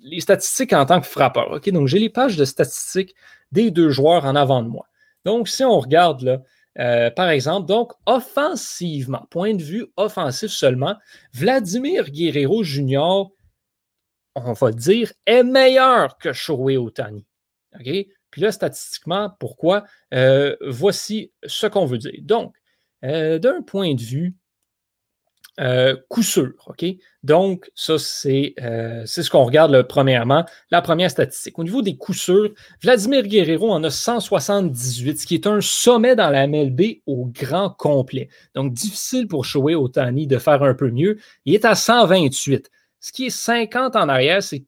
les 0.00 0.20
statistiques 0.20 0.72
en 0.72 0.86
tant 0.86 1.00
que 1.00 1.06
frappeur. 1.06 1.50
OK? 1.52 1.68
Donc, 1.70 1.88
j'ai 1.88 1.98
les 1.98 2.10
pages 2.10 2.36
de 2.36 2.44
statistiques 2.44 3.14
des 3.52 3.70
deux 3.70 3.90
joueurs 3.90 4.24
en 4.24 4.36
avant 4.36 4.62
de 4.62 4.68
moi. 4.68 4.86
Donc, 5.24 5.48
si 5.48 5.64
on 5.64 5.78
regarde 5.78 6.42
euh, 6.78 7.10
par 7.10 7.28
exemple, 7.28 7.66
donc 7.68 7.92
offensivement, 8.06 9.26
point 9.30 9.54
de 9.54 9.62
vue 9.62 9.86
offensif 9.96 10.50
seulement, 10.50 10.96
Vladimir 11.32 12.10
Guerrero 12.10 12.64
Jr., 12.64 13.26
on 14.34 14.52
va 14.52 14.72
dire, 14.72 15.12
est 15.26 15.44
meilleur 15.44 16.18
que 16.18 16.32
Shohei 16.32 16.76
Otani. 16.76 17.24
OK? 17.78 18.06
Puis 18.34 18.42
là, 18.42 18.50
statistiquement, 18.50 19.30
pourquoi? 19.38 19.84
Euh, 20.12 20.56
voici 20.60 21.30
ce 21.46 21.68
qu'on 21.68 21.86
veut 21.86 21.98
dire. 21.98 22.18
Donc, 22.22 22.56
euh, 23.04 23.38
d'un 23.38 23.62
point 23.62 23.94
de 23.94 24.00
vue 24.00 24.34
euh, 25.60 25.94
coup 26.08 26.24
sûr. 26.24 26.50
OK? 26.66 26.84
Donc, 27.22 27.70
ça, 27.76 27.92
euh, 27.92 29.02
c'est 29.06 29.22
ce 29.22 29.30
qu'on 29.30 29.44
regarde 29.44 29.82
premièrement, 29.82 30.44
la 30.72 30.82
première 30.82 31.12
statistique. 31.12 31.60
Au 31.60 31.62
niveau 31.62 31.80
des 31.80 31.96
coups 31.96 32.18
sûrs, 32.18 32.50
Vladimir 32.82 33.22
Guerrero 33.22 33.70
en 33.70 33.84
a 33.84 33.90
178, 33.90 35.20
ce 35.20 35.26
qui 35.28 35.36
est 35.36 35.46
un 35.46 35.60
sommet 35.60 36.16
dans 36.16 36.28
la 36.28 36.48
MLB 36.48 37.02
au 37.06 37.26
grand 37.26 37.70
complet. 37.70 38.28
Donc, 38.56 38.72
difficile 38.72 39.28
pour 39.28 39.44
Shohei 39.44 39.76
Otani 39.76 40.26
de 40.26 40.38
faire 40.38 40.64
un 40.64 40.74
peu 40.74 40.90
mieux. 40.90 41.18
Il 41.44 41.54
est 41.54 41.64
à 41.64 41.76
128. 41.76 42.68
Ce 42.98 43.12
qui 43.12 43.26
est 43.26 43.30
50 43.30 43.94
en 43.94 44.08
arrière, 44.08 44.42
c'est 44.42 44.66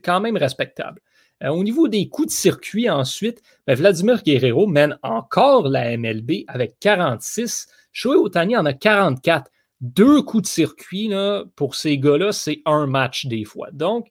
quand 0.00 0.20
même 0.20 0.38
respectable. 0.38 1.02
Euh, 1.42 1.48
au 1.48 1.64
niveau 1.64 1.88
des 1.88 2.08
coups 2.08 2.28
de 2.28 2.32
circuit, 2.32 2.88
ensuite, 2.88 3.42
ben, 3.66 3.74
Vladimir 3.74 4.22
Guerrero 4.22 4.66
mène 4.66 4.98
encore 5.02 5.68
la 5.68 5.96
MLB 5.96 6.44
avec 6.46 6.78
46. 6.80 7.66
Shohei 7.92 8.16
Otani 8.16 8.56
en 8.56 8.64
a 8.66 8.72
44 8.72 9.50
deux 9.80 10.22
coups 10.22 10.44
de 10.44 10.48
circuit, 10.48 11.10
pour 11.56 11.74
ces 11.74 11.98
gars-là, 11.98 12.32
c'est 12.32 12.62
un 12.64 12.86
match 12.86 13.26
des 13.26 13.44
fois. 13.44 13.68
Donc, 13.72 14.06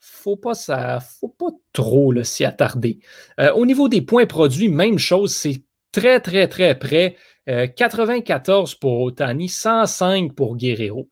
faut 0.00 0.36
pas 0.36 0.54
ça, 0.54 1.00
faut 1.00 1.28
pas 1.28 1.50
trop 1.72 2.12
s'y 2.22 2.44
attarder. 2.44 2.98
Euh, 3.40 3.52
au 3.54 3.64
niveau 3.64 3.88
des 3.88 4.02
points 4.02 4.26
produits, 4.26 4.68
même 4.68 4.98
chose, 4.98 5.34
c'est 5.34 5.62
très, 5.92 6.20
très, 6.20 6.46
très 6.48 6.78
près. 6.78 7.16
94 7.46 8.72
euh, 8.72 8.76
pour 8.80 9.00
Otani, 9.02 9.48
105 9.48 10.34
pour 10.34 10.56
Guerrero. 10.56 11.08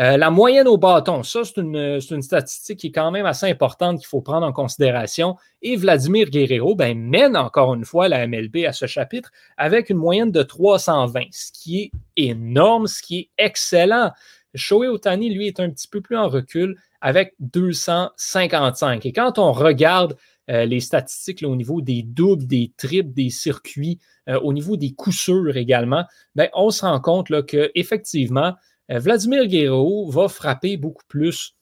Euh, 0.00 0.16
la 0.16 0.30
moyenne 0.30 0.66
au 0.66 0.76
bâton, 0.76 1.22
ça, 1.22 1.42
c'est 1.44 1.60
une, 1.60 2.00
statistique 2.00 2.80
qui 2.80 2.86
est 2.88 2.92
quand 2.92 3.12
même 3.12 3.26
assez 3.26 3.46
importante 3.46 3.98
qu'il 3.98 4.08
faut 4.08 4.22
prendre 4.22 4.44
en 4.46 4.52
considération. 4.52 5.36
Et 5.62 5.76
Vladimir 5.76 6.30
Guerrero 6.30 6.74
ben, 6.74 6.98
mène 6.98 7.36
encore 7.36 7.74
une 7.74 7.84
fois 7.84 8.08
la 8.08 8.26
MLB 8.26 8.64
à 8.66 8.72
ce 8.72 8.86
chapitre 8.86 9.30
avec 9.56 9.90
une 9.90 9.98
moyenne 9.98 10.32
de 10.32 10.42
320, 10.42 11.26
ce 11.30 11.52
qui 11.52 11.82
est 11.82 11.92
énorme, 12.16 12.88
ce 12.88 13.02
qui 13.02 13.18
est 13.18 13.28
excellent. 13.38 14.10
Shohei 14.54 14.88
Otani, 14.88 15.30
lui, 15.30 15.46
est 15.46 15.60
un 15.60 15.70
petit 15.70 15.88
peu 15.88 16.00
plus 16.00 16.16
en 16.16 16.28
recul 16.28 16.76
avec 17.00 17.34
255. 17.40 19.06
Et 19.06 19.12
quand 19.12 19.38
on 19.38 19.52
regarde 19.52 20.16
euh, 20.50 20.64
les 20.64 20.80
statistiques 20.80 21.42
au 21.42 21.56
niveau 21.56 21.80
des 21.80 22.02
doubles, 22.02 22.46
des 22.46 22.72
triples, 22.76 23.12
des 23.12 23.30
circuits, 23.30 23.98
euh, 24.28 24.38
au 24.40 24.52
niveau 24.52 24.76
des 24.76 24.92
coups 24.92 25.16
sûrs 25.16 25.56
également, 25.56 26.04
ben, 26.34 26.48
on 26.54 26.70
se 26.70 26.84
rend 26.84 27.00
compte 27.00 27.28
qu'effectivement, 27.46 28.48
euh, 28.48 28.52
Vladimir 28.88 29.46
Guerrero 29.46 30.10
va 30.10 30.28
frapper 30.28 30.76
beaucoup 30.76 31.04
plus 31.08 31.54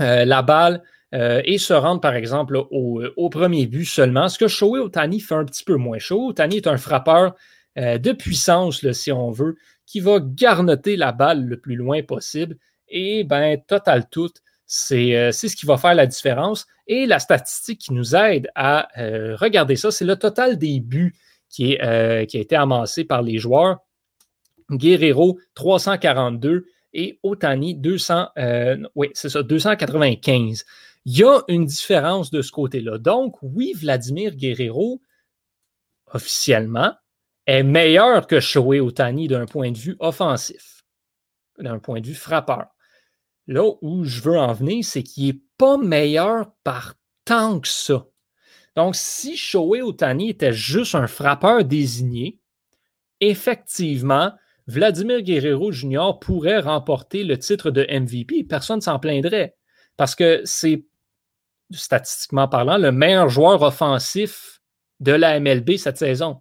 euh, 0.00 0.24
la 0.24 0.42
balle 0.42 0.82
euh, 1.14 1.42
et 1.44 1.58
se 1.58 1.74
rendre, 1.74 2.00
par 2.00 2.14
exemple, 2.14 2.56
au, 2.70 3.28
premier 3.30 3.66
but 3.66 3.84
seulement, 3.84 4.28
ce 4.28 4.38
que 4.38 4.48
Shohei 4.48 4.80
Otani 4.80 5.20
fait 5.20 5.34
un 5.34 5.44
petit 5.44 5.64
peu 5.64 5.76
moins. 5.76 5.98
Shohei 5.98 6.28
Otani 6.28 6.56
est 6.56 6.66
un 6.66 6.78
frappeur 6.78 7.34
de 7.76 8.12
puissance, 8.12 8.90
si 8.92 9.12
on 9.12 9.30
veut, 9.30 9.56
qui 9.86 10.00
va 10.00 10.18
garnoter 10.20 10.96
la 10.96 11.12
balle 11.12 11.46
le 11.46 11.58
plus 11.58 11.76
loin 11.76 12.02
possible. 12.02 12.56
Et 12.88 13.24
ben, 13.24 13.60
total 13.66 14.08
tout, 14.10 14.32
c'est 14.66 15.32
ce 15.32 15.56
qui 15.56 15.66
va 15.66 15.78
faire 15.78 15.94
la 15.94 16.06
différence. 16.06 16.66
Et 16.88 17.06
la 17.06 17.20
statistique 17.20 17.80
qui 17.80 17.92
nous 17.94 18.16
aide 18.16 18.50
à 18.54 18.88
regarder 19.36 19.76
ça, 19.76 19.90
c'est 19.90 20.04
le 20.04 20.16
total 20.16 20.58
des 20.58 20.80
buts 20.80 21.14
qui 21.48 21.78
a 21.78 22.22
été 22.22 22.56
amassé 22.56 23.04
par 23.04 23.22
les 23.22 23.38
joueurs. 23.38 23.78
Guerrero 24.70 25.38
342 25.54 26.66
et 26.92 27.18
Otani 27.22 27.74
200, 27.74 28.28
euh, 28.38 28.76
oui, 28.94 29.10
c'est 29.14 29.28
ça, 29.28 29.42
295. 29.42 30.64
Il 31.06 31.18
y 31.18 31.24
a 31.24 31.40
une 31.48 31.64
différence 31.64 32.30
de 32.30 32.42
ce 32.42 32.52
côté-là. 32.52 32.98
Donc, 32.98 33.36
oui, 33.42 33.72
Vladimir 33.74 34.34
Guerrero, 34.34 35.00
officiellement, 36.12 36.94
est 37.46 37.62
meilleur 37.62 38.26
que 38.26 38.40
Shohei 38.40 38.80
Otani 38.80 39.28
d'un 39.28 39.46
point 39.46 39.70
de 39.70 39.78
vue 39.78 39.96
offensif, 39.98 40.84
d'un 41.58 41.78
point 41.78 42.00
de 42.00 42.06
vue 42.06 42.14
frappeur. 42.14 42.66
Là 43.46 43.72
où 43.82 44.04
je 44.04 44.20
veux 44.20 44.38
en 44.38 44.52
venir, 44.52 44.84
c'est 44.84 45.02
qu'il 45.02 45.26
n'est 45.26 45.40
pas 45.56 45.76
meilleur 45.78 46.52
par 46.62 46.94
tant 47.24 47.60
que 47.60 47.68
ça. 47.68 48.06
Donc, 48.76 48.94
si 48.94 49.36
Shohei 49.36 49.82
Otani 49.82 50.30
était 50.30 50.52
juste 50.52 50.94
un 50.94 51.06
frappeur 51.06 51.64
désigné, 51.64 52.38
effectivement, 53.20 54.32
Vladimir 54.70 55.22
Guerrero 55.22 55.72
Jr. 55.72 56.12
pourrait 56.20 56.60
remporter 56.60 57.24
le 57.24 57.36
titre 57.38 57.72
de 57.72 57.84
MVP. 57.90 58.44
Personne 58.44 58.76
ne 58.76 58.82
s'en 58.82 59.00
plaindrait 59.00 59.56
parce 59.96 60.14
que 60.14 60.42
c'est, 60.44 60.84
statistiquement 61.72 62.46
parlant, 62.46 62.78
le 62.78 62.92
meilleur 62.92 63.28
joueur 63.28 63.62
offensif 63.62 64.60
de 65.00 65.10
la 65.10 65.40
MLB 65.40 65.76
cette 65.76 65.98
saison. 65.98 66.40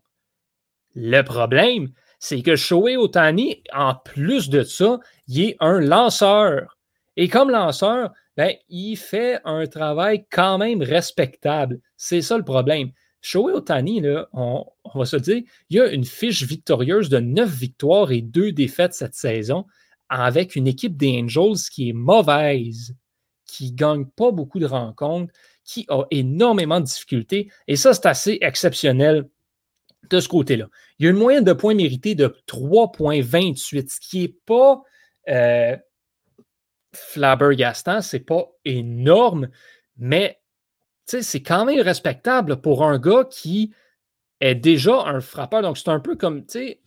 Le 0.93 1.23
problème, 1.23 1.89
c'est 2.19 2.43
que 2.43 2.55
Shohei 2.55 2.97
Otani, 2.97 3.63
en 3.73 3.95
plus 3.95 4.49
de 4.49 4.61
ça, 4.61 4.99
il 5.27 5.41
est 5.41 5.57
un 5.59 5.79
lanceur. 5.79 6.77
Et 7.17 7.29
comme 7.29 7.49
lanceur, 7.49 8.11
ben, 8.37 8.53
il 8.69 8.95
fait 8.95 9.39
un 9.43 9.65
travail 9.65 10.27
quand 10.31 10.59
même 10.59 10.83
respectable. 10.83 11.79
C'est 11.97 12.21
ça 12.21 12.37
le 12.37 12.45
problème. 12.45 12.91
Shohei 13.21 13.53
Otani, 13.53 14.01
on, 14.33 14.65
va 14.95 15.05
se 15.05 15.17
dire, 15.17 15.43
il 15.69 15.77
y 15.77 15.79
a 15.79 15.91
une 15.91 16.05
fiche 16.05 16.43
victorieuse 16.43 17.09
de 17.09 17.19
9 17.19 17.49
victoires 17.49 18.11
et 18.11 18.21
2 18.21 18.51
défaites 18.51 18.93
cette 18.93 19.13
saison 19.13 19.65
avec 20.09 20.55
une 20.55 20.67
équipe 20.67 20.97
des 20.97 21.21
Angels 21.21 21.57
qui 21.71 21.89
est 21.89 21.93
mauvaise, 21.93 22.95
qui 23.45 23.71
ne 23.71 23.75
gagne 23.75 24.05
pas 24.05 24.31
beaucoup 24.31 24.59
de 24.59 24.65
rencontres, 24.65 25.33
qui 25.63 25.85
a 25.89 26.03
énormément 26.11 26.79
de 26.79 26.85
difficultés. 26.85 27.51
Et 27.67 27.75
ça, 27.75 27.93
c'est 27.93 28.07
assez 28.07 28.37
exceptionnel 28.41 29.27
de 30.09 30.19
ce 30.19 30.27
côté-là. 30.27 30.67
Il 30.97 31.05
y 31.05 31.07
a 31.07 31.11
une 31.11 31.17
moyenne 31.17 31.43
de 31.43 31.53
points 31.53 31.75
mérités 31.75 32.15
de 32.15 32.35
3,28, 32.47 33.87
ce 33.87 33.99
qui 33.99 34.21
n'est 34.21 34.35
pas 34.45 34.81
euh, 35.29 35.77
flabbergastant, 36.93 38.01
ce 38.01 38.17
n'est 38.17 38.23
pas 38.23 38.49
énorme, 38.65 39.49
mais 39.97 40.39
c'est 41.09 41.41
quand 41.41 41.65
même 41.65 41.81
respectable 41.81 42.61
pour 42.61 42.83
un 42.83 42.99
gars 42.99 43.25
qui 43.29 43.73
est 44.39 44.55
déjà 44.55 45.03
un 45.05 45.21
frappeur. 45.21 45.61
Donc, 45.61 45.77
c'est 45.77 45.89
un 45.89 45.99
peu 45.99 46.15
comme, 46.15 46.45
tu 46.45 46.59
sais, 46.59 46.81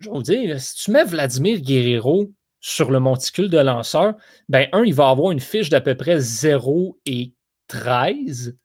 je 0.00 0.10
vous 0.10 0.22
dire, 0.22 0.60
si 0.60 0.74
tu 0.76 0.90
mets 0.90 1.04
Vladimir 1.04 1.60
Guerrero 1.60 2.30
sur 2.60 2.90
le 2.90 3.00
monticule 3.00 3.48
de 3.48 3.58
lanceur, 3.58 4.14
ben, 4.48 4.68
un, 4.72 4.84
il 4.84 4.94
va 4.94 5.08
avoir 5.08 5.32
une 5.32 5.40
fiche 5.40 5.68
d'à 5.68 5.80
peu 5.80 5.96
près 5.96 6.20
0 6.20 6.98
et 7.06 7.34
13. 7.68 8.56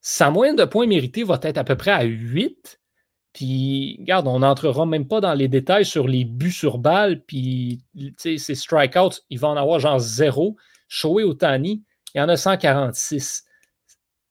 Sa 0.00 0.30
moyenne 0.30 0.56
de 0.56 0.64
points 0.64 0.86
mérités 0.86 1.24
va 1.24 1.38
être 1.42 1.58
à 1.58 1.64
peu 1.64 1.76
près 1.76 1.90
à 1.90 2.04
8. 2.04 2.80
Puis, 3.32 3.96
regarde, 4.00 4.26
on 4.26 4.40
n'entrera 4.40 4.86
même 4.86 5.06
pas 5.06 5.20
dans 5.20 5.34
les 5.34 5.48
détails 5.48 5.84
sur 5.84 6.08
les 6.08 6.24
buts 6.24 6.50
sur 6.50 6.78
balle. 6.78 7.22
Puis, 7.24 7.82
tu 8.18 8.38
ses 8.38 8.54
strikeouts, 8.54 9.20
il 9.30 9.38
va 9.38 9.48
en 9.48 9.56
avoir 9.56 9.80
genre 9.80 9.98
0. 9.98 10.56
Shohei 10.88 11.24
Otani, 11.24 11.84
il 12.14 12.18
y 12.18 12.20
en 12.20 12.28
a 12.28 12.36
146 12.36 13.44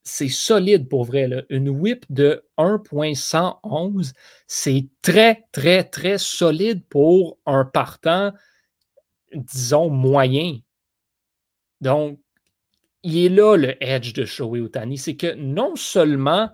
c'est 0.07 0.29
solide 0.29 0.87
pour 0.87 1.03
vrai. 1.03 1.45
Une 1.49 1.69
whip 1.69 2.05
de 2.09 2.43
1.111, 2.57 4.13
c'est 4.47 4.87
très, 5.01 5.45
très, 5.51 5.83
très 5.83 6.17
solide 6.17 6.83
pour 6.87 7.37
un 7.45 7.65
partant, 7.65 8.31
disons, 9.33 9.89
moyen. 9.89 10.59
Donc, 11.81 12.19
il 13.03 13.17
est 13.17 13.29
là 13.29 13.57
le 13.57 13.83
edge 13.83 14.13
de 14.13 14.25
Shohei 14.25 14.61
Otani. 14.61 14.97
C'est 14.97 15.17
que 15.17 15.35
non 15.35 15.75
seulement 15.75 16.49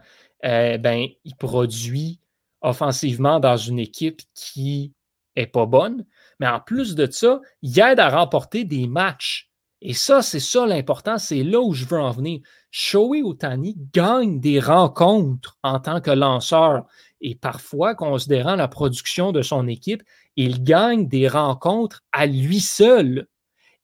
euh, 0.46 0.78
ben, 0.78 1.08
il 1.24 1.36
produit 1.36 2.20
offensivement 2.62 3.40
dans 3.40 3.58
une 3.58 3.80
équipe 3.80 4.22
qui 4.34 4.94
n'est 5.38 5.48
pas 5.48 5.66
bonne, 5.66 6.06
mais 6.40 6.48
en 6.48 6.60
plus 6.60 6.96
de 6.96 7.10
ça, 7.10 7.40
il 7.62 7.80
aide 7.80 8.00
à 8.00 8.10
remporter 8.10 8.64
des 8.64 8.88
matchs. 8.88 9.50
Et 9.82 9.94
ça, 9.94 10.22
c'est 10.22 10.40
ça 10.40 10.66
l'important, 10.66 11.18
c'est 11.18 11.44
là 11.44 11.60
où 11.60 11.74
je 11.74 11.86
veux 11.86 12.00
en 12.00 12.12
venir. 12.12 12.42
Shohei 12.76 13.22
Otani 13.22 13.78
gagne 13.94 14.40
des 14.40 14.60
rencontres 14.60 15.60
en 15.62 15.80
tant 15.80 16.02
que 16.02 16.10
lanceur 16.10 16.88
et 17.22 17.36
parfois, 17.36 17.94
considérant 17.94 18.56
la 18.56 18.68
production 18.68 19.32
de 19.32 19.44
son 19.44 19.68
équipe, 19.68 20.02
il 20.38 20.64
gagne 20.64 21.08
des 21.08 21.28
rencontres 21.28 22.04
à 22.12 22.26
lui 22.26 22.60
seul. 22.60 23.28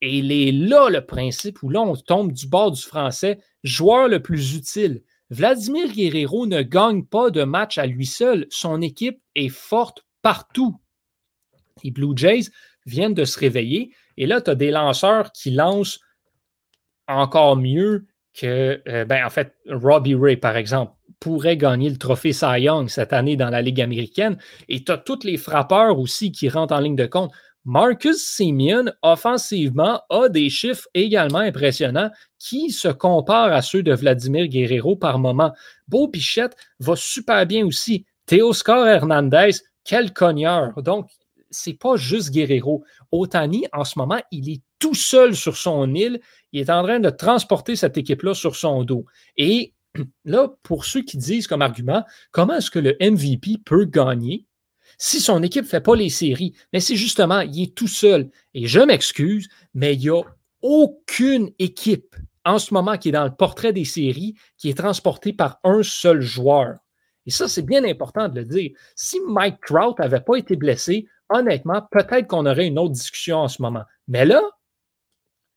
Et 0.01 0.17
il 0.17 0.31
est 0.31 0.51
là 0.51 0.89
le 0.89 1.05
principe 1.05 1.61
où 1.61 1.69
là, 1.69 1.81
on 1.81 1.95
tombe 1.95 2.31
du 2.31 2.47
bord 2.47 2.71
du 2.71 2.81
français, 2.81 3.39
joueur 3.63 4.07
le 4.07 4.23
plus 4.23 4.55
utile. 4.55 5.03
Vladimir 5.29 5.91
Guerrero 5.91 6.47
ne 6.47 6.63
gagne 6.63 7.05
pas 7.05 7.29
de 7.29 7.43
match 7.43 7.77
à 7.77 7.85
lui 7.85 8.07
seul. 8.07 8.47
Son 8.49 8.81
équipe 8.81 9.21
est 9.35 9.49
forte 9.49 10.03
partout. 10.23 10.81
Les 11.83 11.91
Blue 11.91 12.17
Jays 12.17 12.49
viennent 12.87 13.13
de 13.13 13.23
se 13.23 13.37
réveiller. 13.37 13.93
Et 14.17 14.25
là, 14.25 14.41
tu 14.41 14.49
as 14.49 14.55
des 14.55 14.71
lanceurs 14.71 15.31
qui 15.31 15.51
lancent 15.51 15.99
encore 17.07 17.55
mieux 17.55 18.07
que, 18.39 18.81
euh, 18.87 19.05
ben, 19.05 19.25
en 19.25 19.29
fait, 19.29 19.53
Robbie 19.69 20.15
Ray, 20.15 20.37
par 20.37 20.55
exemple, 20.55 20.93
pourrait 21.19 21.57
gagner 21.57 21.89
le 21.89 21.97
trophée 21.97 22.31
Cy 22.31 22.61
Young 22.61 22.87
cette 22.87 23.11
année 23.11 23.35
dans 23.35 23.49
la 23.49 23.61
Ligue 23.61 23.81
américaine. 23.81 24.37
Et 24.69 24.83
tu 24.83 24.91
as 24.91 24.97
tous 24.97 25.23
les 25.23 25.37
frappeurs 25.37 25.99
aussi 25.99 26.31
qui 26.31 26.47
rentrent 26.47 26.73
en 26.73 26.79
ligne 26.79 26.95
de 26.95 27.05
compte. 27.05 27.31
Marcus 27.65 28.17
Simeon, 28.17 28.85
offensivement, 29.01 30.01
a 30.09 30.29
des 30.29 30.49
chiffres 30.49 30.87
également 30.93 31.39
impressionnants 31.39 32.09
qui 32.39 32.71
se 32.71 32.87
comparent 32.87 33.51
à 33.51 33.61
ceux 33.61 33.83
de 33.83 33.93
Vladimir 33.93 34.47
Guerrero 34.47 34.95
par 34.95 35.19
moment. 35.19 35.51
Beau 35.87 36.07
Pichette 36.07 36.55
va 36.79 36.95
super 36.95 37.45
bien 37.45 37.65
aussi. 37.65 38.05
Teoscar 38.25 38.87
Hernandez, 38.87 39.51
quel 39.83 40.13
cogneur. 40.13 40.81
Donc, 40.81 41.09
c'est 41.51 41.77
pas 41.77 41.97
juste 41.97 42.31
Guerrero. 42.31 42.83
Otani, 43.11 43.65
en 43.73 43.83
ce 43.83 43.99
moment, 43.99 44.21
il 44.31 44.49
est 44.49 44.61
tout 44.79 44.95
seul 44.95 45.35
sur 45.35 45.57
son 45.57 45.93
île. 45.93 46.21
Il 46.51 46.61
est 46.61 46.69
en 46.69 46.83
train 46.83 46.99
de 46.99 47.09
transporter 47.09 47.75
cette 47.75 47.97
équipe-là 47.97 48.33
sur 48.33 48.55
son 48.55 48.83
dos. 48.83 49.05
Et 49.37 49.73
là, 50.25 50.49
pour 50.63 50.85
ceux 50.85 51.01
qui 51.01 51.17
disent 51.17 51.47
comme 51.47 51.61
argument, 51.61 52.03
comment 52.31 52.55
est-ce 52.55 52.71
que 52.71 52.79
le 52.79 52.97
MVP 52.99 53.57
peut 53.65 53.85
gagner 53.85 54.45
si 54.97 55.19
son 55.21 55.43
équipe 55.43 55.63
ne 55.63 55.69
fait 55.69 55.81
pas 55.81 55.95
les 55.95 56.09
séries? 56.09 56.53
Mais 56.73 56.79
c'est 56.79 56.95
justement, 56.95 57.41
il 57.41 57.63
est 57.63 57.75
tout 57.75 57.87
seul. 57.87 58.29
Et 58.53 58.67
je 58.67 58.79
m'excuse, 58.79 59.47
mais 59.73 59.95
il 59.95 59.99
n'y 59.99 60.09
a 60.09 60.21
aucune 60.61 61.51
équipe 61.59 62.15
en 62.45 62.57
ce 62.57 62.73
moment 62.73 62.97
qui 62.97 63.09
est 63.09 63.13
dans 63.13 63.25
le 63.25 63.35
portrait 63.35 63.73
des 63.73 63.85
séries 63.85 64.35
qui 64.57 64.69
est 64.69 64.77
transportée 64.77 65.33
par 65.33 65.59
un 65.63 65.83
seul 65.83 66.21
joueur. 66.21 66.77
Et 67.25 67.31
ça, 67.31 67.47
c'est 67.47 67.61
bien 67.61 67.83
important 67.83 68.27
de 68.27 68.39
le 68.39 68.45
dire. 68.45 68.71
Si 68.95 69.19
Mike 69.27 69.59
Trout 69.65 69.99
n'avait 69.99 70.21
pas 70.21 70.35
été 70.35 70.55
blessé, 70.55 71.07
honnêtement, 71.29 71.81
peut-être 71.91 72.27
qu'on 72.27 72.45
aurait 72.45 72.67
une 72.67 72.79
autre 72.79 72.93
discussion 72.93 73.37
en 73.37 73.47
ce 73.47 73.61
moment. 73.61 73.83
Mais 74.07 74.25
là, 74.25 74.41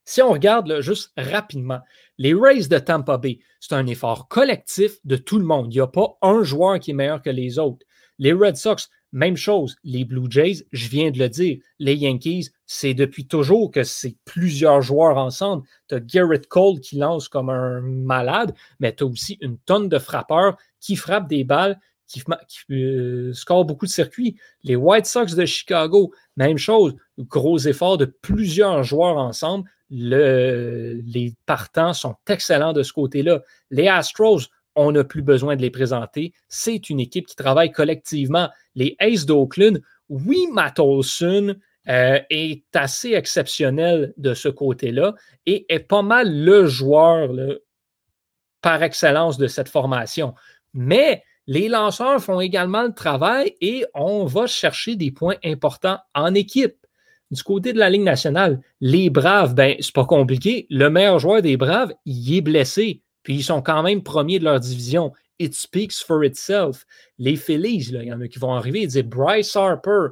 si 0.05 0.23
on 0.23 0.33
regarde 0.33 0.81
juste 0.81 1.13
rapidement, 1.17 1.81
les 2.19 2.35
Rays 2.35 2.69
de 2.69 2.79
Tampa 2.79 3.19
Bay, 3.19 3.39
c'est 3.61 3.75
un 3.75 3.87
effort 3.87 4.29
collectif 4.29 4.99
de 5.05 5.17
tout 5.17 5.39
le 5.39 5.45
monde. 5.45 5.73
Il 5.73 5.77
n'y 5.77 5.81
a 5.81 5.87
pas 5.87 6.19
un 6.23 6.43
joueur 6.43 6.79
qui 6.81 6.91
est 6.91 6.95
meilleur 6.95 7.23
que 7.23 7.31
les 7.31 7.59
autres. 7.59 7.87
Les 8.19 8.33
Red 8.33 8.57
Sox, 8.57 8.89
même 9.13 9.37
chose. 9.37 9.77
Les 9.85 10.05
Blue 10.05 10.31
Jays, 10.31 10.65
je 10.73 10.89
viens 10.89 11.11
de 11.11 11.19
le 11.19 11.29
dire. 11.29 11.59
Les 11.79 11.95
Yankees, 11.95 12.51
c'est 12.67 12.95
depuis 12.95 13.27
toujours 13.27 13.71
que 13.71 13.85
c'est 13.85 14.17
plusieurs 14.25 14.83
joueurs 14.83 15.17
ensemble. 15.17 15.67
Tu 15.89 15.95
as 15.95 16.01
Garrett 16.01 16.47
Cole 16.47 16.81
qui 16.81 16.97
lance 16.97 17.29
comme 17.29 17.51
un 17.51 17.81
malade, 17.81 18.55
mais 18.81 18.95
tu 18.95 19.05
as 19.05 19.07
aussi 19.07 19.39
une 19.41 19.59
tonne 19.59 19.89
de 19.89 19.99
frappeurs 19.99 20.57
qui 20.81 20.97
frappent 20.97 21.29
des 21.29 21.45
balles 21.45 21.79
qui, 22.07 22.23
euh, 22.71 23.33
score 23.33 23.65
beaucoup 23.65 23.87
de 23.87 23.91
circuits. 23.91 24.37
Les 24.65 24.77
White 24.77 25.07
Sox 25.07 25.35
de 25.35 25.47
Chicago, 25.47 26.13
même 26.37 26.59
chose, 26.59 26.95
gros 27.19 27.59
effort 27.59 27.97
de 27.97 28.05
plusieurs 28.05 28.83
joueurs 28.83 29.17
ensemble. 29.17 29.69
Les 29.93 31.35
partants 31.45 31.93
sont 31.93 32.17
excellents 32.29 32.73
de 32.73 32.83
ce 32.83 32.93
côté-là. 32.93 33.43
Les 33.71 33.89
Astros, 33.89 34.49
on 34.75 34.93
n'a 34.93 35.05
plus 35.05 35.23
besoin 35.23 35.55
de 35.55 35.63
les 35.63 35.71
présenter. 35.71 36.33
C'est 36.49 36.89
une 36.89 36.99
équipe 36.99 37.27
qui 37.27 37.37
travaille 37.37 37.71
collectivement. 37.71 38.49
Les 38.75 38.97
Aces 38.99 39.27
d'Oakland, 39.27 39.81
oui, 40.09 40.47
Matt 40.51 40.79
Olson 40.79 41.55
euh, 41.89 42.21
est 42.31 42.65
assez 42.75 43.13
exceptionnel 43.13 44.15
de 44.17 44.35
ce 44.35 44.49
côté-là 44.49 45.15
et 45.47 45.67
est 45.69 45.81
pas 45.81 46.03
mal 46.03 46.43
le 46.43 46.67
joueur 46.67 47.31
par 48.63 48.83
excellence 48.83 49.37
de 49.37 49.47
cette 49.47 49.69
formation. 49.69 50.35
Mais 50.73 51.23
les 51.47 51.69
lanceurs 51.69 52.23
font 52.23 52.41
également 52.41 52.85
le 52.85 52.95
travail 52.95 53.57
et 53.61 53.85
on 53.95 54.25
va 54.25 54.47
chercher 54.47 54.97
des 54.97 55.11
points 55.11 55.37
importants 55.45 55.99
en 56.15 56.35
équipe. 56.35 56.82
Du 57.33 57.43
côté 57.43 57.73
de 57.73 57.79
la 57.79 57.91
Ligue 57.91 58.03
nationale, 58.03 58.61
les 58.81 59.11
Braves, 59.11 59.55
ben, 59.55 59.75
c'est 59.81 59.95
pas 59.95 60.05
compliqué. 60.05 60.67
Le 60.71 60.89
meilleur 60.89 61.19
joueur 61.19 61.43
des 61.43 61.57
Braves, 61.57 61.93
il 62.05 62.37
est 62.37 62.41
blessé. 62.43 63.03
Puis 63.25 63.37
ils 63.37 63.43
sont 63.43 63.63
quand 63.63 63.83
même 63.83 64.03
premiers 64.03 64.39
de 64.39 64.45
leur 64.45 64.61
division. 64.61 65.13
It 65.41 65.55
speaks 65.55 66.05
for 66.07 66.25
itself. 66.25 66.85
Les 67.19 67.37
Phillies, 67.37 67.89
il 67.91 68.05
y 68.05 68.13
en 68.13 68.21
a 68.21 68.29
qui 68.29 68.39
vont 68.39 68.53
arriver 68.53 68.83
et 68.83 68.87
dire 68.87 69.05
Bryce 69.05 69.57
Harper. 69.57 70.09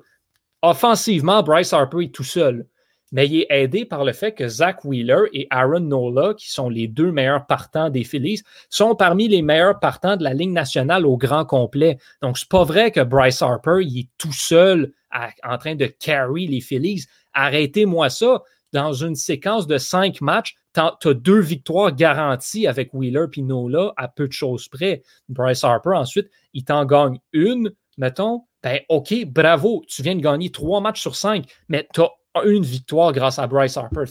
Offensivement, 0.62 1.42
Bryce 1.42 1.72
Harper 1.72 2.04
est 2.04 2.14
tout 2.14 2.24
seul 2.24 2.66
mais 3.12 3.26
il 3.26 3.40
est 3.40 3.46
aidé 3.50 3.84
par 3.84 4.04
le 4.04 4.12
fait 4.12 4.32
que 4.32 4.46
Zach 4.46 4.84
Wheeler 4.84 5.24
et 5.32 5.46
Aaron 5.50 5.80
Nola, 5.80 6.34
qui 6.34 6.50
sont 6.50 6.68
les 6.68 6.86
deux 6.86 7.10
meilleurs 7.10 7.46
partants 7.46 7.90
des 7.90 8.04
Phillies, 8.04 8.42
sont 8.68 8.94
parmi 8.94 9.28
les 9.28 9.42
meilleurs 9.42 9.80
partants 9.80 10.16
de 10.16 10.22
la 10.22 10.34
Ligue 10.34 10.52
nationale 10.52 11.06
au 11.06 11.16
grand 11.16 11.44
complet. 11.44 11.98
Donc, 12.22 12.38
c'est 12.38 12.48
pas 12.48 12.64
vrai 12.64 12.90
que 12.90 13.00
Bryce 13.00 13.42
Harper, 13.42 13.78
il 13.80 14.00
est 14.00 14.08
tout 14.16 14.32
seul 14.32 14.92
en 15.12 15.58
train 15.58 15.74
de 15.74 15.86
carry 15.86 16.46
les 16.46 16.60
Phillies. 16.60 17.04
Arrêtez-moi 17.32 18.10
ça. 18.10 18.42
Dans 18.72 18.92
une 18.92 19.16
séquence 19.16 19.66
de 19.66 19.78
cinq 19.78 20.20
matchs, 20.20 20.54
tu 20.74 20.80
as 20.80 21.14
deux 21.14 21.40
victoires 21.40 21.92
garanties 21.92 22.68
avec 22.68 22.94
Wheeler 22.94 23.26
et 23.36 23.42
Nola 23.42 23.92
à 23.96 24.06
peu 24.06 24.28
de 24.28 24.32
choses 24.32 24.68
près. 24.68 25.02
Bryce 25.28 25.64
Harper, 25.64 25.94
ensuite, 25.94 26.30
il 26.52 26.64
t'en 26.64 26.84
gagne 26.84 27.18
une, 27.32 27.72
mettons. 27.98 28.44
Ben, 28.62 28.80
OK, 28.88 29.12
bravo, 29.26 29.82
tu 29.88 30.02
viens 30.02 30.14
de 30.14 30.20
gagner 30.20 30.50
trois 30.50 30.80
matchs 30.80 31.00
sur 31.00 31.16
cinq, 31.16 31.46
mais 31.68 31.88
tu 31.92 32.02
as 32.02 32.44
une 32.44 32.62
victoire 32.62 33.12
grâce 33.12 33.38
à 33.38 33.46
Bryce 33.46 33.76
Harper. 33.76 34.04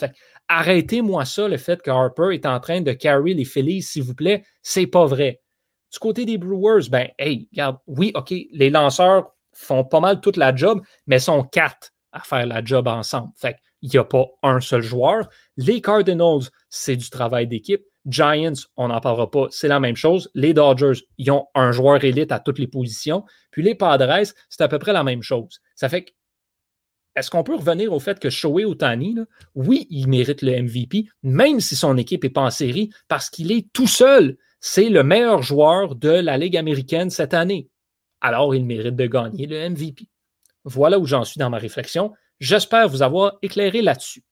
arrêtez-moi 0.47 1.23
ça, 1.23 1.47
le 1.47 1.57
fait 1.57 1.81
que 1.81 1.91
Harper 1.91 2.29
est 2.33 2.45
en 2.45 2.59
train 2.59 2.81
de 2.81 2.91
carry 2.91 3.33
les 3.33 3.45
Phillies, 3.45 3.83
s'il 3.83 4.03
vous 4.03 4.15
plaît. 4.15 4.43
C'est 4.61 4.87
pas 4.87 5.05
vrai. 5.05 5.41
Du 5.93 5.99
côté 5.99 6.25
des 6.25 6.37
Brewers, 6.37 6.89
ben, 6.89 7.07
hey, 7.17 7.47
regarde, 7.51 7.77
oui, 7.87 8.11
OK, 8.15 8.33
les 8.51 8.69
lanceurs 8.69 9.31
font 9.59 9.83
pas 9.83 9.99
mal 9.99 10.21
toute 10.21 10.37
la 10.37 10.55
job, 10.55 10.81
mais 11.07 11.19
sont 11.19 11.43
quatre 11.43 11.91
à 12.11 12.21
faire 12.21 12.45
la 12.45 12.63
job 12.63 12.87
ensemble. 12.87 13.29
Fait 13.35 13.57
il 13.81 13.89
n'y 13.89 13.97
a 13.97 14.03
pas 14.03 14.25
un 14.43 14.59
seul 14.59 14.81
joueur. 14.81 15.29
Les 15.55 15.81
Cardinals, 15.81 16.49
c'est 16.69 16.97
du 16.97 17.09
travail 17.09 17.47
d'équipe. 17.47 17.81
Giants, 18.05 18.53
on 18.75 18.87
n'en 18.87 18.99
parlera 18.99 19.29
pas, 19.29 19.47
c'est 19.51 19.67
la 19.67 19.79
même 19.79 19.95
chose. 19.95 20.29
Les 20.33 20.53
Dodgers, 20.53 21.01
ils 21.17 21.31
ont 21.31 21.47
un 21.53 21.71
joueur 21.71 22.03
élite 22.03 22.31
à 22.31 22.39
toutes 22.39 22.59
les 22.59 22.67
positions. 22.67 23.23
Puis 23.51 23.63
les 23.63 23.75
Padres, 23.75 24.23
c'est 24.49 24.63
à 24.63 24.67
peu 24.67 24.79
près 24.79 24.93
la 24.93 25.03
même 25.03 25.21
chose. 25.21 25.59
Ça 25.75 25.89
fait 25.89 26.05
que 26.05 26.11
est-ce 27.15 27.29
qu'on 27.29 27.43
peut 27.43 27.55
revenir 27.55 27.91
au 27.91 27.99
fait 27.99 28.19
que 28.19 28.29
Shohei 28.29 28.63
Otani, 28.63 29.15
oui, 29.53 29.87
il 29.89 30.07
mérite 30.07 30.41
le 30.41 30.61
MVP, 30.61 31.07
même 31.23 31.59
si 31.59 31.75
son 31.75 31.97
équipe 31.97 32.23
n'est 32.23 32.29
pas 32.29 32.43
en 32.43 32.49
série, 32.49 32.91
parce 33.09 33.29
qu'il 33.29 33.51
est 33.51 33.67
tout 33.73 33.87
seul. 33.87 34.37
C'est 34.61 34.89
le 34.89 35.03
meilleur 35.03 35.41
joueur 35.41 35.95
de 35.95 36.09
la 36.09 36.37
Ligue 36.37 36.55
américaine 36.55 37.09
cette 37.09 37.33
année. 37.33 37.69
Alors, 38.21 38.53
il 38.55 38.65
mérite 38.65 38.95
de 38.95 39.05
gagner 39.07 39.47
le 39.47 39.69
MVP. 39.69 40.07
Voilà 40.65 40.99
où 40.99 41.05
j'en 41.05 41.23
suis 41.23 41.39
dans 41.39 41.49
ma 41.49 41.57
réflexion. 41.57 42.13
J'espère 42.39 42.87
vous 42.87 43.01
avoir 43.01 43.37
éclairé 43.41 43.81
là-dessus. 43.81 44.23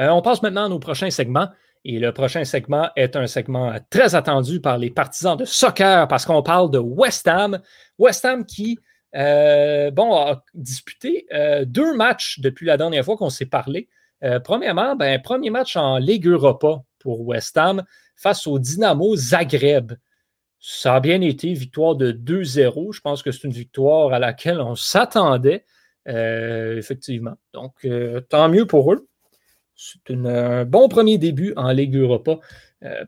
Euh, 0.00 0.08
on 0.08 0.22
passe 0.22 0.42
maintenant 0.42 0.66
à 0.66 0.68
nos 0.68 0.78
prochains 0.78 1.10
segments. 1.10 1.48
Et 1.84 1.98
le 1.98 2.12
prochain 2.12 2.44
segment 2.44 2.90
est 2.94 3.16
un 3.16 3.26
segment 3.26 3.74
très 3.90 4.14
attendu 4.14 4.60
par 4.60 4.78
les 4.78 4.90
partisans 4.90 5.36
de 5.36 5.44
soccer 5.44 6.06
parce 6.06 6.24
qu'on 6.24 6.42
parle 6.42 6.70
de 6.70 6.78
West 6.78 7.26
Ham. 7.26 7.60
West 7.98 8.24
Ham 8.24 8.46
qui 8.46 8.78
euh, 9.16 9.90
bon, 9.90 10.14
a 10.14 10.44
disputé 10.54 11.26
euh, 11.32 11.64
deux 11.64 11.94
matchs 11.94 12.38
depuis 12.38 12.66
la 12.66 12.76
dernière 12.76 13.04
fois 13.04 13.16
qu'on 13.16 13.30
s'est 13.30 13.46
parlé. 13.46 13.88
Premièrement, 14.44 14.94
ben, 14.94 15.20
premier 15.20 15.50
match 15.50 15.74
en 15.74 15.98
Ligue 15.98 16.28
Europa 16.28 16.84
pour 17.00 17.26
West 17.26 17.58
Ham 17.58 17.82
face 18.14 18.46
au 18.46 18.60
Dynamo 18.60 19.16
Zagreb. 19.16 19.94
Ça 20.64 20.94
a 20.94 21.00
bien 21.00 21.20
été, 21.20 21.52
victoire 21.52 21.96
de 21.96 22.12
2-0. 22.12 22.92
Je 22.92 23.00
pense 23.00 23.22
que 23.22 23.32
c'est 23.32 23.44
une 23.44 23.52
victoire 23.52 24.12
à 24.12 24.20
laquelle 24.20 24.60
on 24.60 24.76
s'attendait, 24.76 25.64
effectivement. 26.06 27.34
Donc, 27.52 27.84
tant 28.28 28.48
mieux 28.48 28.66
pour 28.66 28.92
eux. 28.92 29.08
C'est 29.74 30.14
un 30.14 30.64
bon 30.64 30.88
premier 30.88 31.18
début 31.18 31.52
en 31.56 31.72
Ligue 31.72 31.96
Europa 31.96 32.38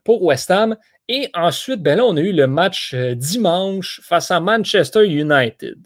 pour 0.03 0.25
West 0.25 0.51
Ham. 0.51 0.77
Et 1.09 1.29
ensuite, 1.35 1.83
ben 1.83 1.99
là, 1.99 2.05
on 2.05 2.17
a 2.17 2.21
eu 2.21 2.33
le 2.33 2.47
match 2.47 2.95
euh, 2.95 3.14
dimanche 3.14 4.01
face 4.03 4.31
à 4.31 4.40
Manchester 4.40 5.07
United. 5.07 5.79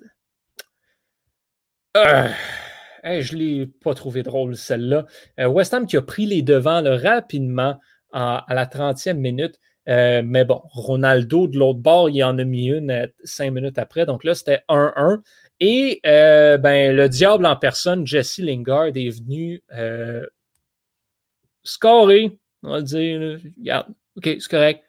Euh, 1.96 2.28
je 3.04 3.34
ne 3.34 3.38
l'ai 3.38 3.66
pas 3.66 3.94
trouvé 3.94 4.22
drôle, 4.22 4.56
celle-là. 4.56 5.06
Euh, 5.40 5.48
West 5.48 5.74
Ham 5.74 5.86
qui 5.86 5.96
a 5.96 6.02
pris 6.02 6.26
les 6.26 6.42
devants 6.42 6.82
rapidement 6.84 7.80
à 8.12 8.46
la 8.50 8.64
30e 8.66 9.14
minute. 9.14 9.58
Mais 9.88 10.44
bon, 10.44 10.60
Ronaldo 10.64 11.48
de 11.48 11.58
l'autre 11.58 11.80
bord, 11.80 12.10
il 12.10 12.22
en 12.22 12.38
a 12.38 12.44
mis 12.44 12.68
une 12.68 13.08
cinq 13.24 13.52
minutes 13.52 13.78
après. 13.78 14.06
Donc 14.06 14.22
là, 14.22 14.34
c'était 14.34 14.62
1-1. 14.68 15.20
Et 15.60 16.00
ben, 16.04 16.94
le 16.94 17.08
diable 17.08 17.46
en 17.46 17.56
personne, 17.56 18.06
Jesse 18.06 18.38
Lingard, 18.38 18.88
est 18.94 19.18
venu 19.18 19.62
scorer. 21.62 22.38
On 22.62 22.70
va 22.70 22.82
dire. 22.82 23.38
Regarde, 23.58 23.88
OK, 24.16 24.24
c'est 24.24 24.48
correct. 24.48 24.84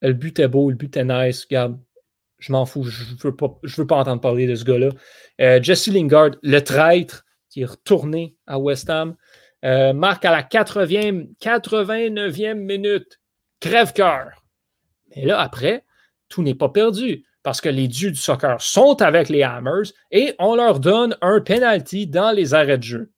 Le 0.00 0.12
but 0.12 0.38
est 0.38 0.48
beau, 0.48 0.70
le 0.70 0.76
but 0.76 0.96
est 0.96 1.04
nice. 1.04 1.44
Regarde, 1.44 1.78
je 2.38 2.52
m'en 2.52 2.66
fous, 2.66 2.84
je 2.84 3.14
ne 3.14 3.18
veux, 3.22 3.34
pas, 3.34 3.58
veux 3.62 3.86
pas 3.86 3.96
entendre 3.96 4.20
parler 4.20 4.46
de 4.46 4.54
ce 4.54 4.64
gars-là. 4.64 4.90
Euh, 5.40 5.62
Jesse 5.62 5.88
Lingard, 5.88 6.32
le 6.42 6.60
traître, 6.60 7.24
qui 7.48 7.62
est 7.62 7.66
retourné 7.66 8.36
à 8.46 8.58
West 8.58 8.90
Ham, 8.90 9.16
euh, 9.64 9.92
marque 9.92 10.24
à 10.24 10.30
la 10.30 10.42
80e, 10.42 11.34
89e 11.40 12.54
minute. 12.54 13.18
Crève-cœur. 13.64 14.44
Mais 15.16 15.24
là, 15.24 15.40
après, 15.40 15.86
tout 16.28 16.42
n'est 16.42 16.54
pas 16.54 16.68
perdu. 16.68 17.24
parce 17.42 17.60
que 17.60 17.68
les 17.68 17.88
dieux 17.88 18.10
du 18.10 18.16
soccer 18.16 18.60
sont 18.60 19.02
avec 19.02 19.28
les 19.28 19.42
Hammers 19.42 19.92
et 20.10 20.34
on 20.38 20.54
leur 20.54 20.80
donne 20.80 21.16
un 21.20 21.42
penalty 21.42 22.06
dans 22.06 22.32
les 22.32 22.54
arrêts 22.54 22.78
de 22.78 22.82
jeu. 22.82 23.12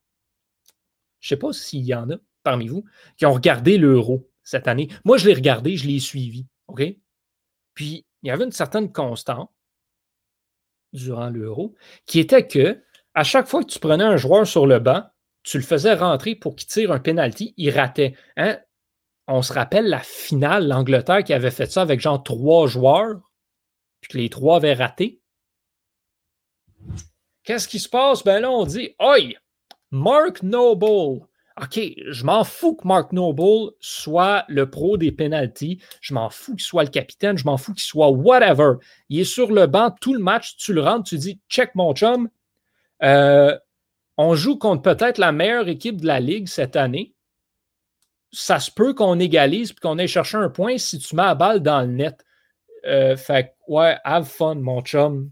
Je 1.21 1.27
ne 1.27 1.29
sais 1.29 1.41
pas 1.41 1.53
s'il 1.53 1.85
y 1.85 1.95
en 1.95 2.11
a 2.11 2.17
parmi 2.43 2.69
vous 2.69 2.85
qui 3.17 3.27
ont 3.27 3.33
regardé 3.33 3.79
l'Euro 3.79 4.29
cette 4.43 4.69
année. 4.69 4.89
Moi, 5.05 5.17
je 5.17 5.27
l'ai 5.27 5.35
regardé, 5.35 5.77
je 5.77 5.87
l'ai 5.87 6.01
suivi. 6.01 6.47
OK? 6.69 6.83
Puis, 7.75 8.05
il 8.23 8.29
y 8.29 8.31
avait 8.31 8.45
une 8.45 8.53
certaine 8.53 8.93
constante 8.93 9.51
durant 10.93 11.29
l'Euro 11.29 11.75
qui 12.07 12.21
était 12.21 12.47
que 12.47 12.83
à 13.15 13.25
chaque 13.25 13.47
fois 13.47 13.63
que 13.65 13.71
tu 13.71 13.79
prenais 13.79 14.05
un 14.05 14.17
joueur 14.17 14.47
sur 14.47 14.67
le 14.67 14.79
banc, 14.79 15.05
tu 15.43 15.59
le 15.59 15.65
faisais 15.65 15.95
rentrer 15.95 16.35
pour 16.35 16.57
qu'il 16.57 16.69
tire 16.69 16.93
un 16.93 17.01
penalty, 17.01 17.55
il 17.57 17.71
ratait. 17.71 18.17
Hein? 18.37 18.59
On 19.29 19.43
se 19.43 19.53
rappelle 19.53 19.89
la 19.89 20.01
finale, 20.01 20.69
l'Angleterre 20.69 21.25
qui 21.25 21.33
avait 21.33 21.51
fait 21.51 21.71
ça 21.71 21.83
avec 21.83 22.01
genre 22.01 22.23
trois 22.23 22.67
joueurs, 22.67 23.21
puis 24.01 24.13
que 24.13 24.19
les 24.19 24.29
trois 24.29 24.57
avaient 24.57 24.75
raté. 24.75 25.21
Qu'est-ce 27.43 27.69
qui 27.69 27.79
se 27.79 27.89
passe? 27.89 28.25
Ben 28.25 28.41
là, 28.41 28.51
on 28.51 28.65
dit 28.65 28.95
Oi, 29.01 29.35
Mark 29.91 30.43
Noble. 30.43 31.27
OK, 31.59 31.81
je 32.09 32.25
m'en 32.25 32.45
fous 32.45 32.75
que 32.75 32.87
Mark 32.87 33.13
Noble 33.13 33.73
soit 33.81 34.45
le 34.49 34.69
pro 34.69 34.99
des 34.99 35.11
penalties. 35.11 35.81
Je 36.03 36.13
m'en 36.13 36.29
fous 36.29 36.55
qu'il 36.55 36.65
soit 36.65 36.85
le 36.85 36.91
capitaine. 36.91 37.39
Je 37.39 37.47
m'en 37.47 37.57
fous 37.57 37.73
qu'il 37.73 37.83
soit 37.83 38.11
whatever. 38.11 38.75
Il 39.09 39.21
est 39.21 39.25
sur 39.25 39.51
le 39.51 39.67
banc 39.67 39.91
tout 39.91 40.13
le 40.13 40.21
match. 40.21 40.57
Tu 40.57 40.75
le 40.75 40.83
rentres, 40.83 41.09
tu 41.09 41.17
dis 41.17 41.41
check 41.49 41.75
mon 41.75 41.95
chum. 41.95 42.29
Euh, 43.03 43.57
on 44.19 44.35
joue 44.35 44.59
contre 44.59 44.83
peut-être 44.83 45.19
la 45.19 45.33
meilleure 45.33 45.69
équipe 45.69 46.01
de 46.01 46.07
la 46.07 46.21
Ligue 46.21 46.49
cette 46.49 46.77
année. 46.77 47.15
Ça 48.33 48.61
se 48.61 48.71
peut 48.71 48.95
qu'on 48.95 49.19
égalise 49.19 49.71
et 49.71 49.75
qu'on 49.75 49.99
ait 49.99 50.07
cherché 50.07 50.37
un 50.37 50.51
point 50.51 50.79
si 50.79 50.99
tu 50.99 51.15
mets 51.15 51.23
la 51.23 51.35
balle 51.35 51.61
dans 51.61 51.83
le 51.83 51.89
net. 51.89 52.25
Euh, 52.87 53.17
fait 53.17 53.55
ouais, 53.69 53.97
have 54.05 54.27
fun, 54.27 54.57
mon 54.57 54.83
chum. 54.83 55.31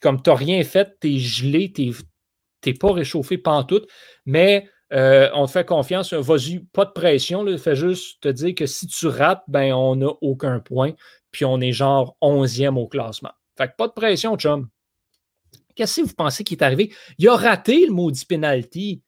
Comme 0.00 0.22
tu 0.22 0.30
n'as 0.30 0.36
rien 0.36 0.62
fait, 0.64 0.96
tu 1.00 1.14
es 1.14 1.18
gelé, 1.18 1.72
tu 1.72 1.92
n'es 2.64 2.74
pas 2.74 2.92
réchauffé 2.92 3.38
pantoute, 3.38 3.88
mais 4.26 4.68
euh, 4.92 5.28
on 5.34 5.46
te 5.46 5.52
fait 5.52 5.66
confiance. 5.66 6.12
Vas-y, 6.12 6.60
pas 6.60 6.84
de 6.84 6.92
pression. 6.92 7.42
Là, 7.42 7.56
fais 7.58 7.76
juste 7.76 8.22
te 8.22 8.28
dire 8.28 8.54
que 8.54 8.66
si 8.66 8.86
tu 8.86 9.06
rates, 9.06 9.42
ben, 9.48 9.72
on 9.72 9.96
n'a 9.96 10.10
aucun 10.20 10.60
point, 10.60 10.92
puis 11.30 11.44
on 11.44 11.60
est 11.60 11.72
genre 11.72 12.16
11e 12.22 12.76
au 12.76 12.86
classement. 12.86 13.32
Fait 13.56 13.68
que 13.68 13.76
pas 13.76 13.88
de 13.88 13.92
pression, 13.92 14.36
chum. 14.36 14.68
Qu'est-ce 15.74 16.00
que 16.00 16.06
vous 16.06 16.14
pensez 16.14 16.42
qui 16.42 16.54
est 16.54 16.62
arrivé? 16.62 16.92
Il 17.18 17.28
a 17.28 17.36
raté 17.36 17.86
le 17.86 17.92
maudit 17.92 18.24
penalty. 18.24 19.02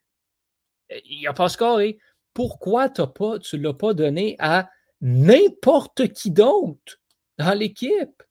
Il 1.05 1.23
n'a 1.23 1.33
pas 1.33 1.49
scoré. 1.49 1.99
Pourquoi 2.35 2.89
pas, 2.89 3.39
tu 3.39 3.59
ne 3.59 3.63
l'as 3.63 3.75
pas 3.75 3.95
donné 3.95 4.37
à 4.39 4.69
n'importe 5.01 6.13
qui 6.13 6.31
d'autre 6.31 7.01
dans 7.39 7.57
l'équipe? 7.57 8.23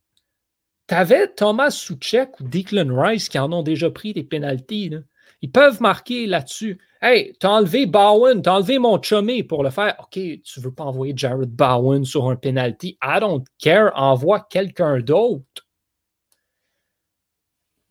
Tu 0.88 0.96
avais 0.96 1.28
Thomas 1.28 1.72
Souchek 1.72 2.40
ou 2.40 2.44
Declan 2.44 2.90
Rice 2.90 3.30
qui 3.30 3.38
en 3.38 3.52
ont 3.52 3.64
déjà 3.64 3.92
pris 3.92 4.14
des 4.14 4.24
pénalties. 4.24 4.92
Ils 5.42 5.52
peuvent 5.52 5.82
marquer 5.82 6.26
là-dessus. 6.26 6.80
Hey, 7.02 7.34
t'as 7.40 7.50
enlevé 7.50 7.86
Bowen, 7.86 8.42
t'as 8.42 8.56
enlevé 8.56 8.80
mon 8.80 9.02
chumé 9.02 9.44
pour 9.44 9.64
le 9.64 9.70
faire. 9.70 9.96
OK, 10.00 10.20
tu 10.44 10.60
veux 10.60 10.74
pas 10.74 10.84
envoyer 10.84 11.14
Jared 11.16 11.50
Bowen 11.50 12.04
sur 12.06 12.30
un 12.30 12.36
penalty. 12.36 12.98
I 13.04 13.20
don't 13.20 13.44
care. 13.60 13.92
Envoie 13.96 14.48
quelqu'un 14.50 15.00
d'autre 15.00 15.70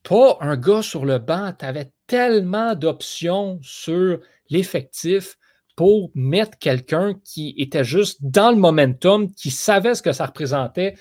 pas 0.09 0.39
un 0.41 0.57
gars 0.57 0.83
sur 0.83 1.05
le 1.05 1.19
banc. 1.19 1.53
Tu 1.59 1.65
avais 1.65 1.93
tellement 2.07 2.75
d'options 2.75 3.59
sur 3.63 4.21
l'effectif 4.49 5.37
pour 5.79 6.11
mettre 6.17 6.59
quelqu'un 6.59 7.15
qui 7.23 7.55
était 7.57 7.85
juste 7.85 8.19
dans 8.21 8.51
le 8.51 8.57
momentum, 8.57 9.33
qui 9.33 9.53
savait 9.53 9.95
ce 9.95 10.03
que 10.03 10.11
ça 10.11 10.27
représentait, 10.27 10.97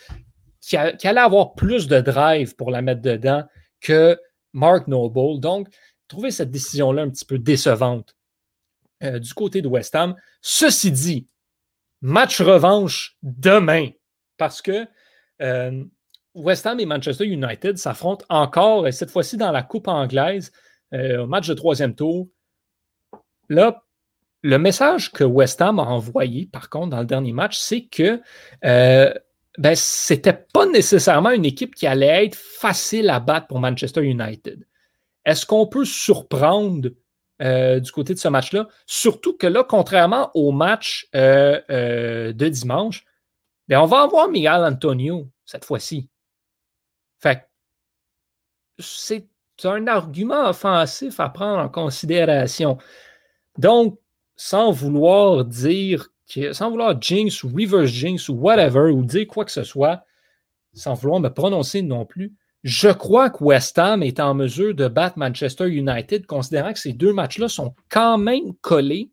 qui, 0.61 0.77
allait 0.77 1.19
avoir 1.19 1.55
plus 1.55 1.87
de 1.87 1.99
drive 1.99 2.55
pour 2.55 2.69
la 2.69 2.83
mettre 2.83 3.01
dedans 3.01 3.43
que 3.81 4.19
Mark 4.53 4.87
Noble. 4.87 5.39
Donc, 5.39 5.67
trouver 6.07 6.29
cette 6.29 6.51
décision-là 6.51 7.01
un 7.01 7.09
petit 7.09 7.25
peu 7.25 7.39
décevante 7.39 8.15
euh, 9.01 9.17
du 9.17 9.33
côté 9.33 9.63
de 9.63 9.67
West 9.67 9.95
Ham. 9.95 10.15
Ceci 10.41 10.91
dit, 10.91 11.27
match 12.01 12.39
revanche 12.39 13.17
demain 13.23 13.89
parce 14.37 14.61
que 14.61 14.85
euh, 15.41 15.83
West 16.35 16.67
Ham 16.67 16.79
et 16.79 16.85
Manchester 16.85 17.25
United 17.25 17.79
s'affrontent 17.79 18.25
encore, 18.29 18.87
et 18.87 18.91
cette 18.91 19.09
fois-ci 19.09 19.37
dans 19.37 19.51
la 19.51 19.63
Coupe 19.63 19.87
anglaise, 19.87 20.51
euh, 20.93 21.25
match 21.25 21.47
de 21.47 21.55
troisième 21.55 21.95
tour. 21.95 22.27
Là, 23.49 23.81
le 24.43 24.57
message 24.57 25.11
que 25.11 25.23
West 25.23 25.61
Ham 25.61 25.79
a 25.79 25.83
envoyé, 25.83 26.47
par 26.47 26.69
contre, 26.69 26.89
dans 26.89 26.99
le 26.99 27.05
dernier 27.05 27.33
match, 27.33 27.57
c'est 27.57 27.85
que 27.85 28.21
euh, 28.65 29.13
ben, 29.57 29.75
ce 29.75 30.13
n'était 30.13 30.33
pas 30.33 30.65
nécessairement 30.67 31.31
une 31.31 31.45
équipe 31.45 31.75
qui 31.75 31.87
allait 31.87 32.25
être 32.25 32.35
facile 32.35 33.09
à 33.09 33.19
battre 33.19 33.47
pour 33.47 33.59
Manchester 33.59 34.03
United. 34.03 34.65
Est-ce 35.25 35.45
qu'on 35.45 35.67
peut 35.67 35.85
surprendre 35.85 36.89
euh, 37.41 37.79
du 37.79 37.91
côté 37.91 38.13
de 38.13 38.19
ce 38.19 38.27
match-là? 38.27 38.67
Surtout 38.85 39.35
que 39.35 39.47
là, 39.47 39.63
contrairement 39.63 40.31
au 40.35 40.51
match 40.51 41.09
de 41.13 42.47
dimanche, 42.49 43.03
ben, 43.67 43.79
on 43.79 43.85
va 43.85 44.01
avoir 44.01 44.29
Miguel 44.29 44.63
Antonio 44.63 45.27
cette 45.45 45.65
fois-ci. 45.65 46.09
Fait 47.19 47.47
c'est 48.79 49.27
un 49.63 49.87
argument 49.87 50.49
offensif 50.49 51.19
à 51.19 51.29
prendre 51.29 51.59
en 51.59 51.69
considération. 51.69 52.77
Donc, 53.57 53.99
sans 54.37 54.71
vouloir 54.71 55.43
dire 55.43 56.07
sans 56.51 56.69
vouloir 56.69 57.01
jinx 57.01 57.43
ou 57.43 57.49
reverse 57.49 57.89
jinx 57.89 58.29
ou 58.29 58.33
whatever, 58.33 58.91
ou 58.91 59.03
dire 59.03 59.27
quoi 59.27 59.45
que 59.45 59.51
ce 59.51 59.63
soit, 59.63 60.03
sans 60.73 60.93
vouloir 60.93 61.19
me 61.19 61.29
prononcer 61.29 61.81
non 61.81 62.05
plus, 62.05 62.33
je 62.63 62.89
crois 62.89 63.29
que 63.29 63.43
West 63.43 63.79
Ham 63.79 64.03
est 64.03 64.19
en 64.19 64.33
mesure 64.33 64.75
de 64.75 64.87
battre 64.87 65.17
Manchester 65.17 65.69
United, 65.69 66.25
considérant 66.25 66.73
que 66.73 66.79
ces 66.79 66.93
deux 66.93 67.13
matchs-là 67.13 67.47
sont 67.47 67.73
quand 67.89 68.17
même 68.17 68.53
collés 68.61 69.09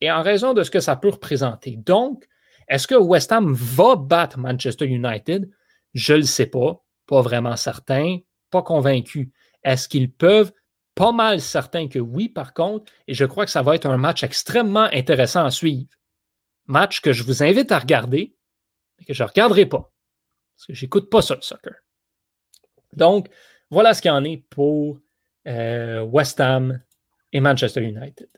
et 0.00 0.10
en 0.10 0.22
raison 0.22 0.54
de 0.54 0.62
ce 0.62 0.70
que 0.70 0.80
ça 0.80 0.96
peut 0.96 1.10
représenter. 1.10 1.76
Donc, 1.76 2.26
est-ce 2.68 2.86
que 2.86 2.94
West 2.94 3.32
Ham 3.32 3.52
va 3.52 3.96
battre 3.96 4.38
Manchester 4.38 4.86
United? 4.86 5.48
Je 5.94 6.12
ne 6.12 6.18
le 6.18 6.24
sais 6.24 6.46
pas, 6.46 6.82
pas 7.06 7.22
vraiment 7.22 7.56
certain, 7.56 8.18
pas 8.50 8.62
convaincu. 8.62 9.32
Est-ce 9.62 9.88
qu'ils 9.88 10.10
peuvent? 10.10 10.52
Pas 10.98 11.12
mal 11.12 11.40
certain 11.40 11.86
que 11.86 12.00
oui, 12.00 12.28
par 12.28 12.52
contre, 12.52 12.90
et 13.06 13.14
je 13.14 13.24
crois 13.24 13.44
que 13.44 13.52
ça 13.52 13.62
va 13.62 13.76
être 13.76 13.86
un 13.86 13.96
match 13.96 14.24
extrêmement 14.24 14.88
intéressant 14.92 15.44
à 15.44 15.52
suivre. 15.52 15.86
Match 16.66 17.00
que 17.00 17.12
je 17.12 17.22
vous 17.22 17.44
invite 17.44 17.70
à 17.70 17.78
regarder, 17.78 18.34
mais 18.98 19.04
que 19.04 19.14
je 19.14 19.22
ne 19.22 19.28
regarderai 19.28 19.66
pas, 19.66 19.92
parce 20.56 20.66
que 20.66 20.74
je 20.74 20.84
n'écoute 20.84 21.08
pas 21.08 21.22
ça, 21.22 21.36
le 21.36 21.42
soccer. 21.42 21.74
Donc, 22.94 23.28
voilà 23.70 23.94
ce 23.94 24.02
qu'il 24.02 24.10
en 24.10 24.24
est 24.24 24.38
pour 24.50 24.98
euh, 25.46 26.02
West 26.02 26.40
Ham 26.40 26.80
et 27.32 27.38
Manchester 27.38 27.82
United. 27.82 28.28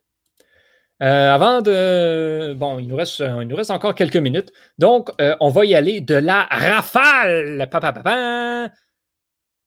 Euh, 1.03 1.35
avant 1.35 1.63
de. 1.63 2.53
Bon, 2.59 2.79
il 2.79 2.89
nous, 2.89 2.97
reste, 2.97 3.23
encore 3.71 3.95
quelques 3.95 4.19
minutes. 4.19 4.53
Donc, 4.77 5.09
euh, 5.19 5.35
on 5.41 5.49
va 5.49 5.65
y 5.65 5.75
aller 5.75 6.03
de 6.03 6.15
la 6.15 6.43
rafale. 6.51 7.67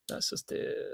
Ça, 0.08 0.38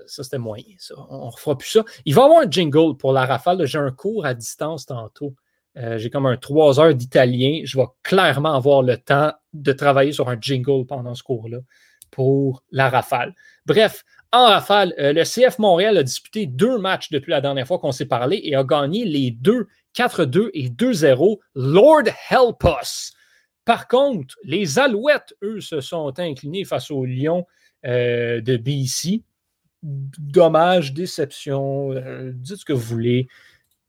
c'était 0.07 0.37
moyen. 0.37 0.75
On 1.09 1.25
ne 1.25 1.31
refera 1.31 1.57
plus 1.57 1.69
ça. 1.69 1.83
Il 2.05 2.13
va 2.15 2.21
y 2.21 2.25
avoir 2.25 2.41
un 2.41 2.49
jingle 2.49 2.97
pour 2.97 3.13
la 3.13 3.25
rafale. 3.25 3.65
J'ai 3.65 3.79
un 3.79 3.91
cours 3.91 4.25
à 4.25 4.33
distance 4.33 4.85
tantôt. 4.85 5.35
Euh, 5.77 5.97
j'ai 5.97 6.09
comme 6.09 6.25
un 6.25 6.37
trois 6.37 6.79
heures 6.79 6.93
d'italien. 6.93 7.61
Je 7.63 7.77
vais 7.77 7.85
clairement 8.03 8.53
avoir 8.53 8.81
le 8.81 8.97
temps 8.97 9.33
de 9.53 9.71
travailler 9.71 10.11
sur 10.11 10.29
un 10.29 10.37
jingle 10.39 10.85
pendant 10.85 11.15
ce 11.15 11.23
cours-là 11.23 11.59
pour 12.11 12.63
la 12.71 12.89
rafale. 12.89 13.35
Bref, 13.65 14.03
en 14.31 14.45
rafale, 14.45 14.93
le 14.97 15.23
CF 15.23 15.59
Montréal 15.59 15.97
a 15.97 16.03
disputé 16.03 16.45
deux 16.45 16.77
matchs 16.77 17.09
depuis 17.09 17.31
la 17.31 17.41
dernière 17.41 17.67
fois 17.67 17.79
qu'on 17.79 17.91
s'est 17.91 18.05
parlé 18.05 18.39
et 18.43 18.55
a 18.55 18.63
gagné 18.63 19.05
les 19.05 19.31
deux 19.31 19.67
4-2 19.95 20.49
et 20.53 20.69
2-0. 20.69 21.39
Lord 21.55 22.03
help 22.29 22.63
us! 22.81 23.13
Par 23.65 23.87
contre, 23.87 24.35
les 24.43 24.79
Alouettes, 24.79 25.35
eux, 25.43 25.61
se 25.61 25.81
sont 25.81 26.17
inclinés 26.19 26.65
face 26.65 26.89
aux 26.89 27.05
Lions 27.05 27.45
euh, 27.85 28.41
de 28.41 28.57
BC. 28.57 29.23
Dommage, 29.81 30.93
déception, 30.93 31.93
euh, 31.93 32.31
dites 32.33 32.57
ce 32.57 32.65
que 32.65 32.73
vous 32.73 32.81
voulez. 32.81 33.29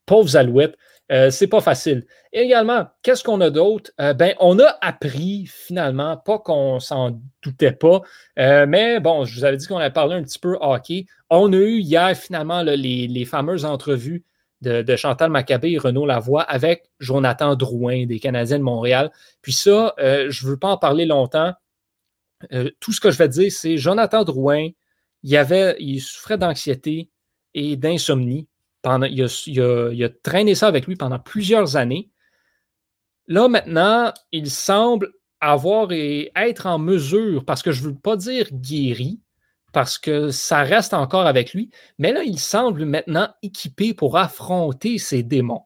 Pauvres 0.05 0.37
Alouettes, 0.37 0.77
euh, 1.11 1.29
c'est 1.29 1.47
pas 1.47 1.59
facile. 1.59 2.05
Et 2.31 2.39
également, 2.39 2.87
qu'est-ce 3.01 3.23
qu'on 3.23 3.41
a 3.41 3.49
d'autre? 3.49 3.91
ben, 3.97 4.33
on 4.39 4.57
a 4.59 4.77
appris 4.81 5.45
finalement, 5.47 6.15
pas 6.15 6.39
qu'on 6.39 6.79
s'en 6.79 7.19
doutait 7.43 7.73
pas, 7.73 8.01
mais 8.37 9.01
bon, 9.01 9.25
je 9.25 9.37
vous 9.37 9.43
avais 9.43 9.57
dit 9.57 9.67
qu'on 9.67 9.77
avait 9.77 9.91
parlé 9.91 10.15
un 10.15 10.23
petit 10.23 10.39
peu 10.39 10.57
hockey. 10.61 11.05
On 11.29 11.51
a 11.51 11.57
eu 11.57 11.79
hier 11.79 12.15
finalement 12.15 12.61
les, 12.63 13.25
fameuses 13.25 13.65
entrevues 13.65 14.23
de, 14.61 14.95
Chantal 14.95 15.29
Maccabé 15.29 15.71
et 15.71 15.77
Renaud 15.77 16.05
Lavoie 16.05 16.43
avec 16.43 16.89
Jonathan 16.99 17.55
Drouin 17.55 18.05
des 18.05 18.19
Canadiens 18.19 18.59
de 18.59 18.63
Montréal. 18.63 19.11
Puis 19.41 19.53
ça, 19.53 19.93
je 19.97 20.45
ne 20.45 20.49
veux 20.49 20.57
pas 20.57 20.69
en 20.69 20.77
parler 20.77 21.05
longtemps. 21.05 21.53
Euh, 22.51 22.69
tout 22.79 22.91
ce 22.91 22.99
que 22.99 23.11
je 23.11 23.17
vais 23.17 23.29
dire, 23.29 23.51
c'est 23.51 23.77
Jonathan 23.77 24.23
Drouin, 24.23 24.69
il, 25.23 25.37
avait, 25.37 25.75
il 25.79 25.99
souffrait 25.99 26.37
d'anxiété 26.37 27.09
et 27.53 27.75
d'insomnie. 27.75 28.47
Pendant, 28.81 29.05
il 29.05 29.21
a, 29.21 30.09
traîné 30.23 30.55
ça 30.55 30.67
avec 30.67 30.87
lui 30.87 30.95
pendant 30.95 31.19
plusieurs 31.19 31.75
années. 31.75 32.09
Là, 33.27 33.47
maintenant, 33.47 34.11
il 34.31 34.49
semble 34.49 35.11
avoir 35.39 35.91
et 35.91 36.31
être 36.35 36.65
en 36.65 36.79
mesure, 36.79 37.45
parce 37.45 37.61
que 37.61 37.71
je 37.71 37.81
ne 37.83 37.87
veux 37.89 37.95
pas 37.95 38.15
dire 38.15 38.47
guéri, 38.51 39.19
parce 39.71 39.97
que 39.97 40.29
ça 40.29 40.63
reste 40.63 40.93
encore 40.93 41.27
avec 41.27 41.53
lui, 41.53 41.69
mais 41.97 42.11
là, 42.11 42.23
il 42.23 42.39
semble 42.39 42.85
maintenant 42.85 43.29
équipé 43.41 43.93
pour 43.93 44.17
affronter 44.17 44.97
ces 44.97 45.23
démons. 45.23 45.65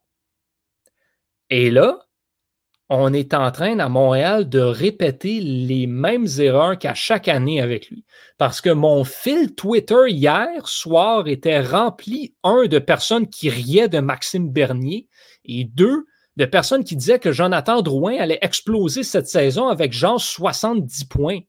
Et 1.49 1.71
là, 1.71 2.05
on 2.89 3.13
est 3.13 3.33
en 3.33 3.51
train 3.51 3.79
à 3.79 3.89
Montréal 3.89 4.47
de 4.47 4.59
répéter 4.59 5.39
les 5.39 5.87
mêmes 5.87 6.27
erreurs 6.37 6.77
qu'à 6.77 6.93
chaque 6.93 7.27
année 7.27 7.59
avec 7.59 7.89
lui. 7.89 8.05
Parce 8.37 8.61
que 8.61 8.69
mon 8.69 9.03
fil 9.03 9.55
Twitter 9.55 10.09
hier 10.09 10.67
soir 10.67 11.27
était 11.27 11.61
rempli, 11.61 12.35
un, 12.43 12.67
de 12.67 12.77
personnes 12.77 13.27
qui 13.27 13.49
riaient 13.49 13.89
de 13.89 13.99
Maxime 13.99 14.51
Bernier 14.51 15.07
et 15.45 15.63
deux, 15.63 16.05
de 16.37 16.45
personnes 16.45 16.83
qui 16.83 16.95
disaient 16.95 17.19
que 17.19 17.31
Jonathan 17.31 17.81
Drouin 17.81 18.17
allait 18.17 18.39
exploser 18.41 19.03
cette 19.03 19.27
saison 19.27 19.67
avec 19.67 19.91
genre 19.91 20.21
70 20.21 21.05
points. 21.05 21.39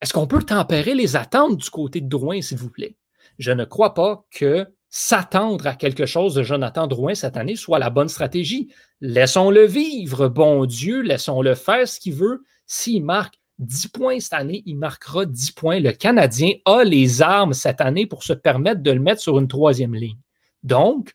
Est-ce 0.00 0.14
qu'on 0.14 0.26
peut 0.26 0.42
tempérer 0.42 0.94
les 0.94 1.16
attentes 1.16 1.58
du 1.58 1.68
côté 1.68 2.00
de 2.00 2.08
Drouin, 2.08 2.40
s'il 2.40 2.56
vous 2.56 2.70
plaît? 2.70 2.96
Je 3.38 3.52
ne 3.52 3.64
crois 3.64 3.92
pas 3.92 4.24
que 4.30 4.66
s'attendre 4.90 5.68
à 5.68 5.74
quelque 5.74 6.04
chose 6.04 6.34
de 6.34 6.42
Jonathan 6.42 6.88
Drouin 6.88 7.14
cette 7.14 7.36
année 7.36 7.54
soit 7.54 7.78
la 7.78 7.90
bonne 7.90 8.08
stratégie. 8.08 8.72
Laissons-le 9.00 9.64
vivre, 9.64 10.28
bon 10.28 10.66
Dieu, 10.66 11.00
laissons-le 11.00 11.54
faire 11.54 11.88
ce 11.88 12.00
qu'il 12.00 12.14
veut. 12.14 12.42
S'il 12.66 13.04
marque 13.04 13.36
10 13.60 13.88
points 13.88 14.20
cette 14.20 14.32
année, 14.32 14.62
il 14.66 14.76
marquera 14.76 15.26
10 15.26 15.52
points. 15.52 15.78
Le 15.78 15.92
Canadien 15.92 16.54
a 16.64 16.82
les 16.82 17.22
armes 17.22 17.52
cette 17.52 17.80
année 17.80 18.06
pour 18.06 18.24
se 18.24 18.32
permettre 18.32 18.82
de 18.82 18.90
le 18.90 19.00
mettre 19.00 19.20
sur 19.20 19.38
une 19.38 19.48
troisième 19.48 19.94
ligne. 19.94 20.18
Donc, 20.64 21.12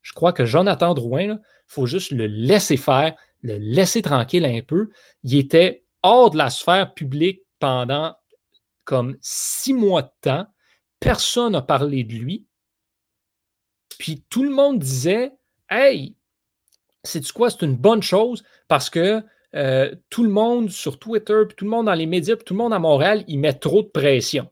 je 0.00 0.12
crois 0.12 0.32
que 0.32 0.44
Jonathan 0.44 0.94
Drouin, 0.94 1.22
il 1.22 1.40
faut 1.68 1.86
juste 1.86 2.10
le 2.10 2.26
laisser 2.26 2.76
faire, 2.76 3.14
le 3.42 3.58
laisser 3.58 4.02
tranquille 4.02 4.44
un 4.44 4.60
peu. 4.60 4.90
Il 5.22 5.36
était 5.36 5.84
hors 6.02 6.30
de 6.30 6.38
la 6.38 6.50
sphère 6.50 6.94
publique 6.94 7.42
pendant 7.60 8.16
comme 8.84 9.16
six 9.20 9.72
mois 9.72 10.02
de 10.02 10.10
temps. 10.20 10.46
Personne 10.98 11.52
n'a 11.52 11.62
parlé 11.62 12.02
de 12.02 12.14
lui. 12.14 12.46
Puis 13.98 14.24
tout 14.28 14.42
le 14.42 14.50
monde 14.50 14.78
disait 14.78 15.32
Hey, 15.70 16.16
c'est 17.04 17.30
quoi? 17.32 17.50
C'est 17.50 17.62
une 17.62 17.76
bonne 17.76 18.02
chose 18.02 18.42
parce 18.68 18.90
que 18.90 19.22
euh, 19.54 19.94
tout 20.08 20.24
le 20.24 20.30
monde 20.30 20.70
sur 20.70 20.98
Twitter, 20.98 21.42
tout 21.56 21.64
le 21.64 21.70
monde 21.70 21.86
dans 21.86 21.94
les 21.94 22.06
médias, 22.06 22.36
tout 22.36 22.54
le 22.54 22.58
monde 22.58 22.72
à 22.72 22.78
Montréal, 22.78 23.24
il 23.28 23.38
met 23.38 23.52
trop 23.52 23.82
de 23.82 23.88
pression. 23.88 24.50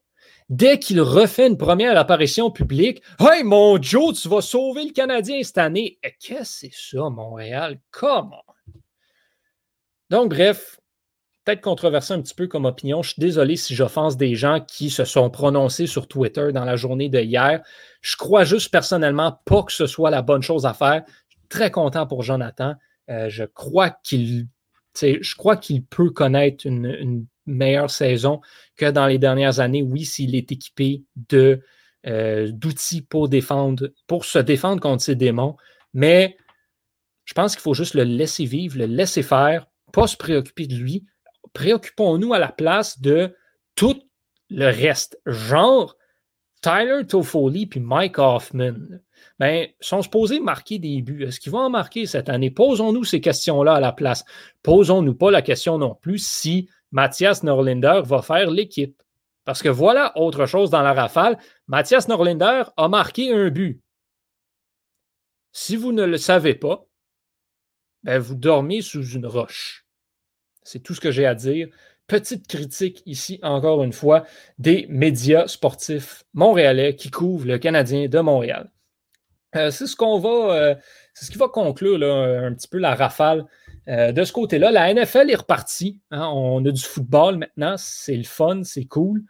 Dès 0.48 0.78
qu'il 0.80 1.00
refait 1.00 1.46
une 1.46 1.56
première 1.56 1.96
apparition 1.96 2.50
publique, 2.50 3.02
Hey, 3.20 3.44
mon 3.44 3.80
Joe, 3.80 4.20
tu 4.20 4.28
vas 4.28 4.40
sauver 4.40 4.84
le 4.84 4.92
Canadien 4.92 5.42
cette 5.42 5.58
année. 5.58 5.98
Eh, 6.02 6.12
qu'est-ce 6.18 6.66
que 6.66 6.72
c'est 6.72 6.96
ça, 6.96 7.08
Montréal? 7.08 7.78
Comment? 7.92 8.42
Donc, 10.10 10.30
bref, 10.30 10.79
peut-être 11.50 11.62
controversé 11.62 12.14
un 12.14 12.22
petit 12.22 12.34
peu 12.34 12.46
comme 12.46 12.64
opinion. 12.64 13.02
Je 13.02 13.10
suis 13.10 13.20
désolé 13.20 13.56
si 13.56 13.74
j'offense 13.74 14.16
des 14.16 14.36
gens 14.36 14.60
qui 14.60 14.88
se 14.88 15.04
sont 15.04 15.30
prononcés 15.30 15.88
sur 15.88 16.06
Twitter 16.06 16.52
dans 16.52 16.64
la 16.64 16.76
journée 16.76 17.08
de 17.08 17.18
hier. 17.18 17.60
Je 18.02 18.16
crois 18.16 18.44
juste 18.44 18.70
personnellement 18.70 19.40
pas 19.44 19.64
que 19.64 19.72
ce 19.72 19.86
soit 19.86 20.10
la 20.10 20.22
bonne 20.22 20.42
chose 20.42 20.64
à 20.64 20.74
faire. 20.74 21.02
Je 21.28 21.36
suis 21.36 21.48
très 21.48 21.72
content 21.72 22.06
pour 22.06 22.22
Jonathan. 22.22 22.74
Euh, 23.10 23.28
je 23.28 23.44
crois 23.44 23.90
qu'il 23.90 24.46
je 25.00 25.36
crois 25.36 25.56
qu'il 25.56 25.84
peut 25.84 26.10
connaître 26.10 26.66
une, 26.66 27.26
meilleure 27.46 27.90
saison 27.90 28.40
que 28.76 28.88
dans 28.90 29.06
les 29.06 29.18
dernières 29.18 29.58
années. 29.58 29.82
Oui, 29.82 30.04
s'il 30.04 30.36
est 30.36 30.52
équipé 30.52 31.02
de, 31.28 31.60
euh, 32.06 32.48
d'outils 32.52 33.02
pour 33.02 33.28
défendre, 33.28 33.88
pour 34.06 34.24
se 34.24 34.38
défendre 34.38 34.80
contre 34.80 35.02
ses 35.02 35.16
démons. 35.16 35.56
Mais 35.92 36.36
je 37.24 37.34
pense 37.34 37.56
qu'il 37.56 37.62
faut 37.62 37.74
juste 37.74 37.94
le 37.94 38.04
laisser 38.04 38.44
vivre, 38.44 38.78
le 38.78 38.84
laisser 38.84 39.24
faire, 39.24 39.66
pas 39.92 40.06
se 40.06 40.16
préoccuper 40.16 40.68
de 40.68 40.76
lui, 40.76 41.06
préoccupons-nous 41.52 42.34
à 42.34 42.38
la 42.38 42.52
place 42.52 43.00
de 43.00 43.36
tout 43.74 44.00
le 44.48 44.66
reste. 44.66 45.20
Genre, 45.26 45.96
Tyler 46.62 47.06
Toffoli 47.06 47.66
puis 47.66 47.80
Mike 47.80 48.18
Hoffman 48.18 48.74
ben, 49.38 49.68
sont 49.80 50.02
supposés 50.02 50.40
marquer 50.40 50.78
des 50.78 51.00
buts. 51.00 51.24
Est-ce 51.24 51.40
qu'ils 51.40 51.52
vont 51.52 51.60
en 51.60 51.70
marquer 51.70 52.06
cette 52.06 52.28
année? 52.28 52.50
Posons-nous 52.50 53.04
ces 53.04 53.20
questions-là 53.20 53.74
à 53.74 53.80
la 53.80 53.92
place. 53.92 54.24
Posons-nous 54.62 55.14
pas 55.14 55.30
la 55.30 55.42
question 55.42 55.78
non 55.78 55.94
plus 55.94 56.18
si 56.18 56.68
Mathias 56.90 57.42
Norlinder 57.42 58.02
va 58.04 58.22
faire 58.22 58.50
l'équipe. 58.50 59.02
Parce 59.44 59.62
que 59.62 59.68
voilà 59.68 60.12
autre 60.16 60.46
chose 60.46 60.70
dans 60.70 60.82
la 60.82 60.92
rafale. 60.92 61.38
Mathias 61.66 62.08
Norlinder 62.08 62.64
a 62.76 62.88
marqué 62.88 63.32
un 63.32 63.48
but. 63.48 63.80
Si 65.52 65.76
vous 65.76 65.92
ne 65.92 66.04
le 66.04 66.18
savez 66.18 66.54
pas, 66.54 66.84
ben 68.02 68.18
vous 68.18 68.34
dormez 68.34 68.82
sous 68.82 69.04
une 69.12 69.26
roche. 69.26 69.86
C'est 70.70 70.78
tout 70.78 70.94
ce 70.94 71.00
que 71.00 71.10
j'ai 71.10 71.26
à 71.26 71.34
dire. 71.34 71.66
Petite 72.06 72.46
critique 72.46 73.02
ici, 73.04 73.40
encore 73.42 73.82
une 73.82 73.92
fois, 73.92 74.24
des 74.58 74.86
médias 74.88 75.48
sportifs 75.48 76.22
montréalais 76.32 76.94
qui 76.94 77.10
couvrent 77.10 77.46
le 77.46 77.58
Canadien 77.58 78.06
de 78.06 78.20
Montréal. 78.20 78.70
Euh, 79.56 79.72
c'est 79.72 79.88
ce 79.88 79.96
qu'on 79.96 80.20
va, 80.20 80.54
euh, 80.54 80.74
c'est 81.12 81.24
ce 81.24 81.30
qui 81.32 81.38
va 81.38 81.48
conclure 81.48 81.96
un 82.04 82.54
petit 82.54 82.68
peu 82.68 82.78
la 82.78 82.94
rafale 82.94 83.46
euh, 83.88 84.12
de 84.12 84.22
ce 84.22 84.32
côté-là. 84.32 84.70
La 84.70 84.94
NFL 84.94 85.28
est 85.28 85.36
repartie. 85.36 85.98
Hein. 86.12 86.28
on 86.32 86.64
a 86.64 86.70
du 86.70 86.82
football 86.82 87.38
maintenant. 87.38 87.74
C'est 87.76 88.16
le 88.16 88.22
fun, 88.22 88.62
c'est 88.62 88.84
cool. 88.84 89.24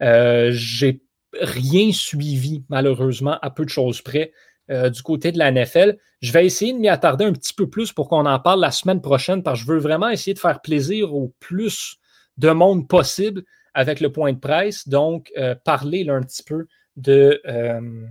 j'ai 0.00 1.02
rien 1.40 1.90
suivi, 1.90 2.64
malheureusement, 2.68 3.36
à 3.42 3.50
peu 3.50 3.64
de 3.64 3.70
choses 3.70 4.00
près. 4.00 4.32
Euh, 4.70 4.88
du 4.88 5.02
côté 5.02 5.30
de 5.30 5.38
la 5.38 5.50
NFL. 5.52 5.98
Je 6.22 6.32
vais 6.32 6.46
essayer 6.46 6.72
de 6.72 6.78
m'y 6.78 6.88
attarder 6.88 7.26
un 7.26 7.34
petit 7.34 7.52
peu 7.52 7.68
plus 7.68 7.92
pour 7.92 8.08
qu'on 8.08 8.24
en 8.24 8.40
parle 8.40 8.60
la 8.60 8.70
semaine 8.70 9.02
prochaine 9.02 9.42
parce 9.42 9.60
que 9.60 9.66
je 9.66 9.72
veux 9.72 9.78
vraiment 9.78 10.08
essayer 10.08 10.32
de 10.32 10.38
faire 10.38 10.62
plaisir 10.62 11.14
au 11.14 11.34
plus 11.38 11.98
de 12.38 12.48
monde 12.48 12.88
possible 12.88 13.42
avec 13.74 14.00
le 14.00 14.10
point 14.10 14.32
de 14.32 14.38
presse. 14.38 14.88
Donc, 14.88 15.30
euh, 15.36 15.54
parler 15.54 16.08
un 16.08 16.22
petit 16.22 16.42
peu 16.42 16.66
de, 16.96 17.42
euh, 17.46 18.06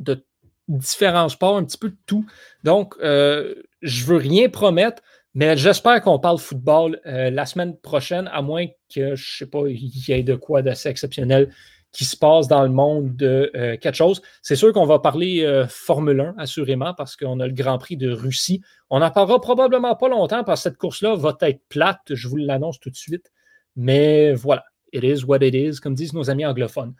de 0.00 0.24
différents 0.66 1.28
sports, 1.28 1.58
un 1.58 1.64
petit 1.64 1.78
peu 1.78 1.90
de 1.90 1.98
tout. 2.06 2.26
Donc, 2.64 2.96
je 3.00 3.54
ne 3.82 4.06
veux 4.06 4.16
rien 4.16 4.48
promettre, 4.48 5.00
mais 5.34 5.56
j'espère 5.56 6.00
qu'on 6.00 6.18
parle 6.18 6.38
football 6.38 7.00
la 7.04 7.46
semaine 7.46 7.76
prochaine, 7.76 8.28
à 8.32 8.42
moins 8.42 8.66
que, 8.92 9.14
je 9.14 9.22
ne 9.22 9.38
sais 9.38 9.46
pas, 9.46 9.68
il 9.68 10.08
y 10.08 10.10
ait 10.10 10.24
de 10.24 10.34
quoi 10.34 10.62
d'assez 10.62 10.88
exceptionnel 10.88 11.52
qui 11.94 12.04
se 12.04 12.16
passe 12.16 12.48
dans 12.48 12.64
le 12.64 12.70
monde 12.70 13.14
de 13.14 13.52
euh, 13.54 13.76
quelque 13.76 13.94
chose. 13.94 14.20
C'est 14.42 14.56
sûr 14.56 14.72
qu'on 14.72 14.84
va 14.84 14.98
parler 14.98 15.44
euh, 15.44 15.64
Formule 15.68 16.20
1, 16.20 16.34
assurément, 16.38 16.92
parce 16.92 17.14
qu'on 17.14 17.38
a 17.38 17.46
le 17.46 17.52
Grand 17.52 17.78
Prix 17.78 17.96
de 17.96 18.10
Russie. 18.10 18.60
On 18.90 18.98
n'en 18.98 19.12
parlera 19.12 19.40
probablement 19.40 19.94
pas 19.94 20.08
longtemps 20.08 20.42
parce 20.42 20.60
que 20.60 20.70
cette 20.70 20.76
course-là 20.76 21.14
va 21.14 21.36
être 21.42 21.62
plate, 21.68 22.00
je 22.10 22.26
vous 22.28 22.36
l'annonce 22.36 22.80
tout 22.80 22.90
de 22.90 22.96
suite. 22.96 23.30
Mais 23.76 24.34
voilà, 24.34 24.64
it 24.92 25.04
is 25.04 25.24
what 25.24 25.38
it 25.42 25.54
is, 25.54 25.78
comme 25.80 25.94
disent 25.94 26.14
nos 26.14 26.30
amis 26.30 26.44
anglophones. 26.44 26.94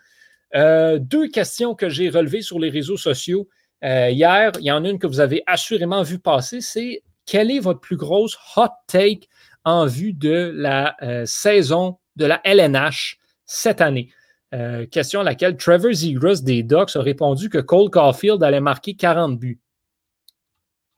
Euh, 0.55 1.01
deux 1.01 1.29
questions 1.29 1.75
que 1.75 1.89
j'ai 1.89 2.09
relevées 2.09 2.43
sur 2.43 2.61
les 2.61 2.71
réseaux 2.71 2.97
sociaux. 2.97 3.49
hier, 3.83 4.53
il 4.61 4.65
y 4.65 4.71
en 4.71 4.85
a 4.85 4.89
une 4.89 5.01
que 5.01 5.09
vous 5.09 5.21
avez 5.21 5.43
assurément 5.47 6.05
vu 6.05 6.21
passer, 6.21 6.61
c'est 6.61 7.03
quelle 7.27 7.51
est 7.51 7.59
votre 7.59 7.81
plus 7.81 7.97
grosse 7.97 8.39
hot 8.57 8.69
take 8.87 9.29
en 9.65 9.87
vue 9.87 10.13
de 10.13 10.53
la 10.55 10.95
saison 11.27 11.99
de 12.15 12.27
la 12.27 12.41
LNH 12.45 13.19
cette 13.45 13.81
année? 13.81 14.11
Euh, 14.55 14.87
question 14.87 15.21
à 15.21 15.25
laquelle 15.25 15.57
Trevor 15.57 15.93
Zegras 15.93 16.41
des 16.43 16.63
Ducks 16.63 16.95
a 16.95 17.03
répondu 17.03 17.51
que 17.51 17.59
Cole 17.59 17.91
Caulfield 17.91 18.43
allait 18.43 18.61
marquer 18.61 18.95
40 18.95 19.39
buts. 19.39 19.61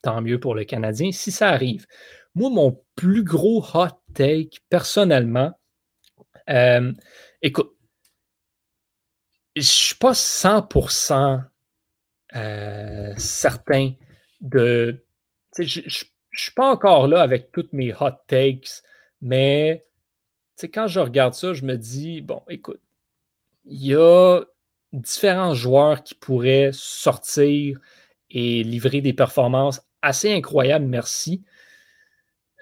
Tant 0.03 0.21
mieux 0.21 0.39
pour 0.39 0.55
le 0.55 0.65
Canadien 0.65 1.11
si 1.11 1.33
ça 1.33 1.49
arrive. 1.49 1.87
Moi, 2.35 2.51
mon 2.51 2.85
plus 2.97 3.25
gros 3.25 3.65
hot 3.75 3.99
take, 4.13 4.59
personnellement, 4.69 5.59
euh, 6.51 6.93
écoute, 7.41 7.73
je 9.55 9.61
ne 9.61 9.65
suis 9.65 9.95
pas 9.95 10.13
100% 10.13 11.43
euh, 12.35 13.15
certain 13.17 13.93
de. 14.43 15.03
Je 15.59 15.81
ne 15.81 15.89
suis 16.33 16.53
pas 16.55 16.71
encore 16.71 17.09
là 17.09 17.23
avec 17.23 17.51
toutes 17.53 17.73
mes 17.73 17.95
hot 17.95 18.11
takes, 18.27 18.83
mais 19.23 19.87
quand 20.75 20.89
je 20.89 21.01
regarde 21.01 21.33
ça, 21.33 21.55
je 21.55 21.65
me 21.65 21.77
dis, 21.77 22.21
bon, 22.21 22.43
écoute, 22.49 22.81
il 23.67 23.87
y 23.87 23.95
a 23.95 24.43
différents 24.93 25.55
joueurs 25.55 26.03
qui 26.03 26.15
pourraient 26.15 26.71
sortir 26.73 27.79
et 28.31 28.63
livrer 28.63 29.01
des 29.01 29.13
performances 29.13 29.83
assez 30.03 30.33
incroyables, 30.33 30.87
merci. 30.87 31.45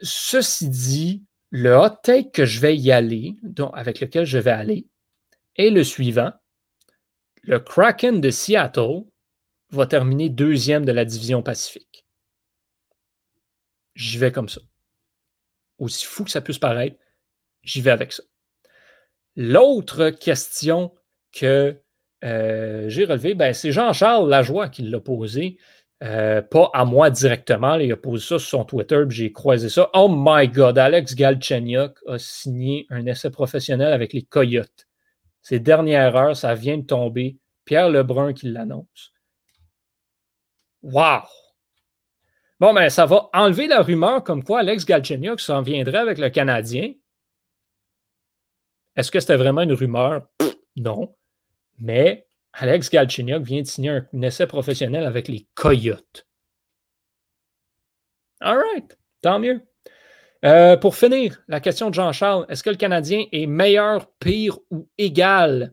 Ceci 0.00 0.68
dit, 0.68 1.24
le 1.50 1.76
hot 1.76 1.96
take 2.02 2.30
que 2.30 2.44
je 2.44 2.60
vais 2.60 2.76
y 2.76 2.90
aller, 2.90 3.36
donc 3.42 3.70
avec 3.74 4.00
lequel 4.00 4.24
je 4.24 4.38
vais 4.38 4.50
aller, 4.50 4.86
est 5.56 5.70
le 5.70 5.84
suivant. 5.84 6.32
Le 7.42 7.60
Kraken 7.60 8.20
de 8.20 8.30
Seattle 8.30 9.04
va 9.70 9.86
terminer 9.86 10.30
deuxième 10.30 10.84
de 10.84 10.92
la 10.92 11.04
division 11.04 11.42
Pacifique. 11.42 12.06
J'y 13.94 14.18
vais 14.18 14.32
comme 14.32 14.48
ça. 14.48 14.60
Aussi 15.78 16.04
fou 16.06 16.24
que 16.24 16.30
ça 16.30 16.40
puisse 16.40 16.58
paraître, 16.58 16.96
j'y 17.62 17.80
vais 17.80 17.90
avec 17.90 18.12
ça. 18.12 18.22
L'autre 19.36 20.10
question 20.10 20.92
que 21.32 21.76
euh, 22.24 22.88
j'ai 22.88 23.04
relevée, 23.04 23.34
ben, 23.34 23.52
c'est 23.52 23.72
Jean-Charles 23.72 24.28
Lajoie 24.28 24.68
qui 24.68 24.82
l'a 24.82 25.00
posée. 25.00 25.58
Euh, 26.02 26.42
pas 26.42 26.70
à 26.74 26.84
moi 26.84 27.08
directement. 27.08 27.76
il 27.76 27.92
a 27.92 27.96
posé 27.96 28.26
ça 28.26 28.38
sur 28.38 28.48
son 28.58 28.64
Twitter, 28.64 29.04
j'ai 29.08 29.32
croisé 29.32 29.68
ça. 29.68 29.90
Oh 29.94 30.08
my 30.10 30.48
God, 30.48 30.76
Alex 30.76 31.14
Galchenyuk 31.14 31.98
a 32.06 32.18
signé 32.18 32.86
un 32.90 33.06
essai 33.06 33.30
professionnel 33.30 33.92
avec 33.92 34.12
les 34.12 34.22
Coyotes. 34.22 34.86
Ces 35.40 35.60
dernières 35.60 36.16
heures, 36.16 36.36
ça 36.36 36.54
vient 36.54 36.78
de 36.78 36.86
tomber. 36.86 37.38
Pierre 37.64 37.88
Lebrun 37.88 38.34
qui 38.34 38.50
l'annonce. 38.50 39.12
Wow! 40.82 41.22
Bon, 42.60 42.74
ben, 42.74 42.90
ça 42.90 43.06
va 43.06 43.30
enlever 43.32 43.66
la 43.66 43.80
rumeur 43.80 44.22
comme 44.22 44.44
quoi 44.44 44.60
Alex 44.60 44.84
Galchenyuk 44.84 45.40
s'en 45.40 45.62
viendrait 45.62 45.98
avec 45.98 46.18
le 46.18 46.28
Canadien. 46.28 46.92
Est-ce 48.96 49.10
que 49.10 49.20
c'était 49.20 49.36
vraiment 49.36 49.62
une 49.62 49.72
rumeur? 49.72 50.28
non. 50.76 51.14
Mais 51.78 52.26
Alex 52.52 52.90
Galchenyuk 52.90 53.42
vient 53.42 53.62
de 53.62 53.66
signer 53.66 53.90
un, 53.90 54.22
essai 54.22 54.46
professionnel 54.46 55.04
avec 55.04 55.28
les 55.28 55.46
Coyotes. 55.54 56.26
All 58.40 58.58
right, 58.58 58.96
tant 59.22 59.38
mieux. 59.38 59.60
Euh, 60.44 60.76
pour 60.76 60.94
finir, 60.94 61.42
la 61.48 61.60
question 61.60 61.88
de 61.88 61.94
Jean-Charles, 61.94 62.46
est-ce 62.48 62.62
que 62.62 62.70
le 62.70 62.76
Canadien 62.76 63.24
est 63.32 63.46
meilleur, 63.46 64.10
pire 64.18 64.58
ou 64.70 64.88
égal 64.98 65.72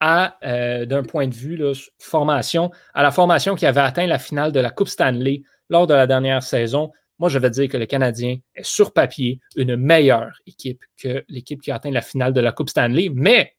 à, 0.00 0.38
euh, 0.44 0.86
d'un 0.86 1.02
point 1.02 1.28
de 1.28 1.34
vue 1.34 1.60
formation, 1.98 2.70
à 2.94 3.02
la 3.02 3.10
formation 3.10 3.54
qui 3.54 3.66
avait 3.66 3.80
atteint 3.80 4.06
la 4.06 4.18
finale 4.18 4.52
de 4.52 4.60
la 4.60 4.70
Coupe 4.70 4.88
Stanley 4.88 5.42
lors 5.68 5.86
de 5.86 5.94
la 5.94 6.06
dernière 6.06 6.42
saison? 6.42 6.92
Moi, 7.18 7.28
je 7.28 7.38
vais 7.38 7.50
dire 7.50 7.68
que 7.68 7.76
le 7.76 7.86
Canadien 7.86 8.38
est 8.54 8.64
sur 8.64 8.92
papier 8.92 9.40
une 9.56 9.76
meilleure 9.76 10.38
équipe 10.46 10.84
que 10.98 11.24
l'équipe 11.28 11.62
qui 11.62 11.70
a 11.70 11.76
atteint 11.76 11.90
la 11.90 12.02
finale 12.02 12.32
de 12.32 12.40
la 12.40 12.52
Coupe 12.52 12.68
Stanley, 12.68 13.10
mais 13.12 13.56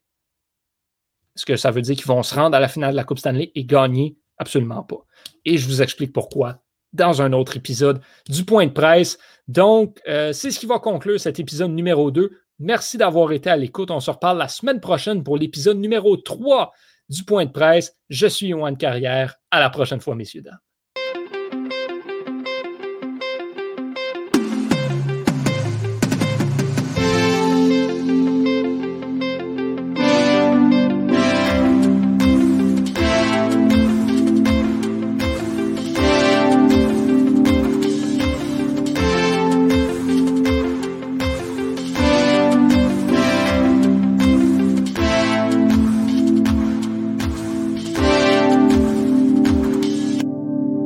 est-ce 1.35 1.45
que 1.45 1.55
ça 1.55 1.69
veut 1.69 1.81
dire 1.81 1.95
qu'ils 1.95 2.07
vont 2.07 2.23
se 2.23 2.33
rendre 2.33 2.55
à 2.55 2.59
la 2.59 2.67
finale 2.67 2.91
de 2.91 2.95
la 2.95 3.03
Coupe 3.03 3.19
Stanley 3.19 3.51
et 3.53 3.63
gagner? 3.63 4.17
Absolument 4.37 4.83
pas. 4.83 5.05
Et 5.45 5.57
je 5.57 5.67
vous 5.67 5.81
explique 5.81 6.13
pourquoi 6.13 6.63
dans 6.93 7.21
un 7.21 7.33
autre 7.33 7.57
épisode 7.57 8.01
du 8.27 8.43
Point 8.43 8.67
de 8.67 8.71
presse. 8.71 9.17
Donc, 9.47 10.01
euh, 10.07 10.33
c'est 10.33 10.51
ce 10.51 10.59
qui 10.59 10.65
va 10.65 10.79
conclure 10.79 11.19
cet 11.19 11.39
épisode 11.39 11.71
numéro 11.71 12.11
2. 12.11 12.31
Merci 12.59 12.97
d'avoir 12.97 13.31
été 13.31 13.49
à 13.49 13.55
l'écoute. 13.55 13.91
On 13.91 13.99
se 13.99 14.09
reparle 14.09 14.37
la 14.37 14.47
semaine 14.47 14.79
prochaine 14.79 15.23
pour 15.23 15.37
l'épisode 15.37 15.77
numéro 15.77 16.17
3 16.17 16.71
du 17.09 17.23
Point 17.23 17.45
de 17.45 17.51
presse. 17.51 17.95
Je 18.09 18.27
suis 18.27 18.47
Yoann 18.47 18.77
Carrière. 18.77 19.35
À 19.51 19.59
la 19.59 19.69
prochaine 19.69 20.01
fois, 20.01 20.15
messieurs, 20.15 20.41
dames. 20.41 20.57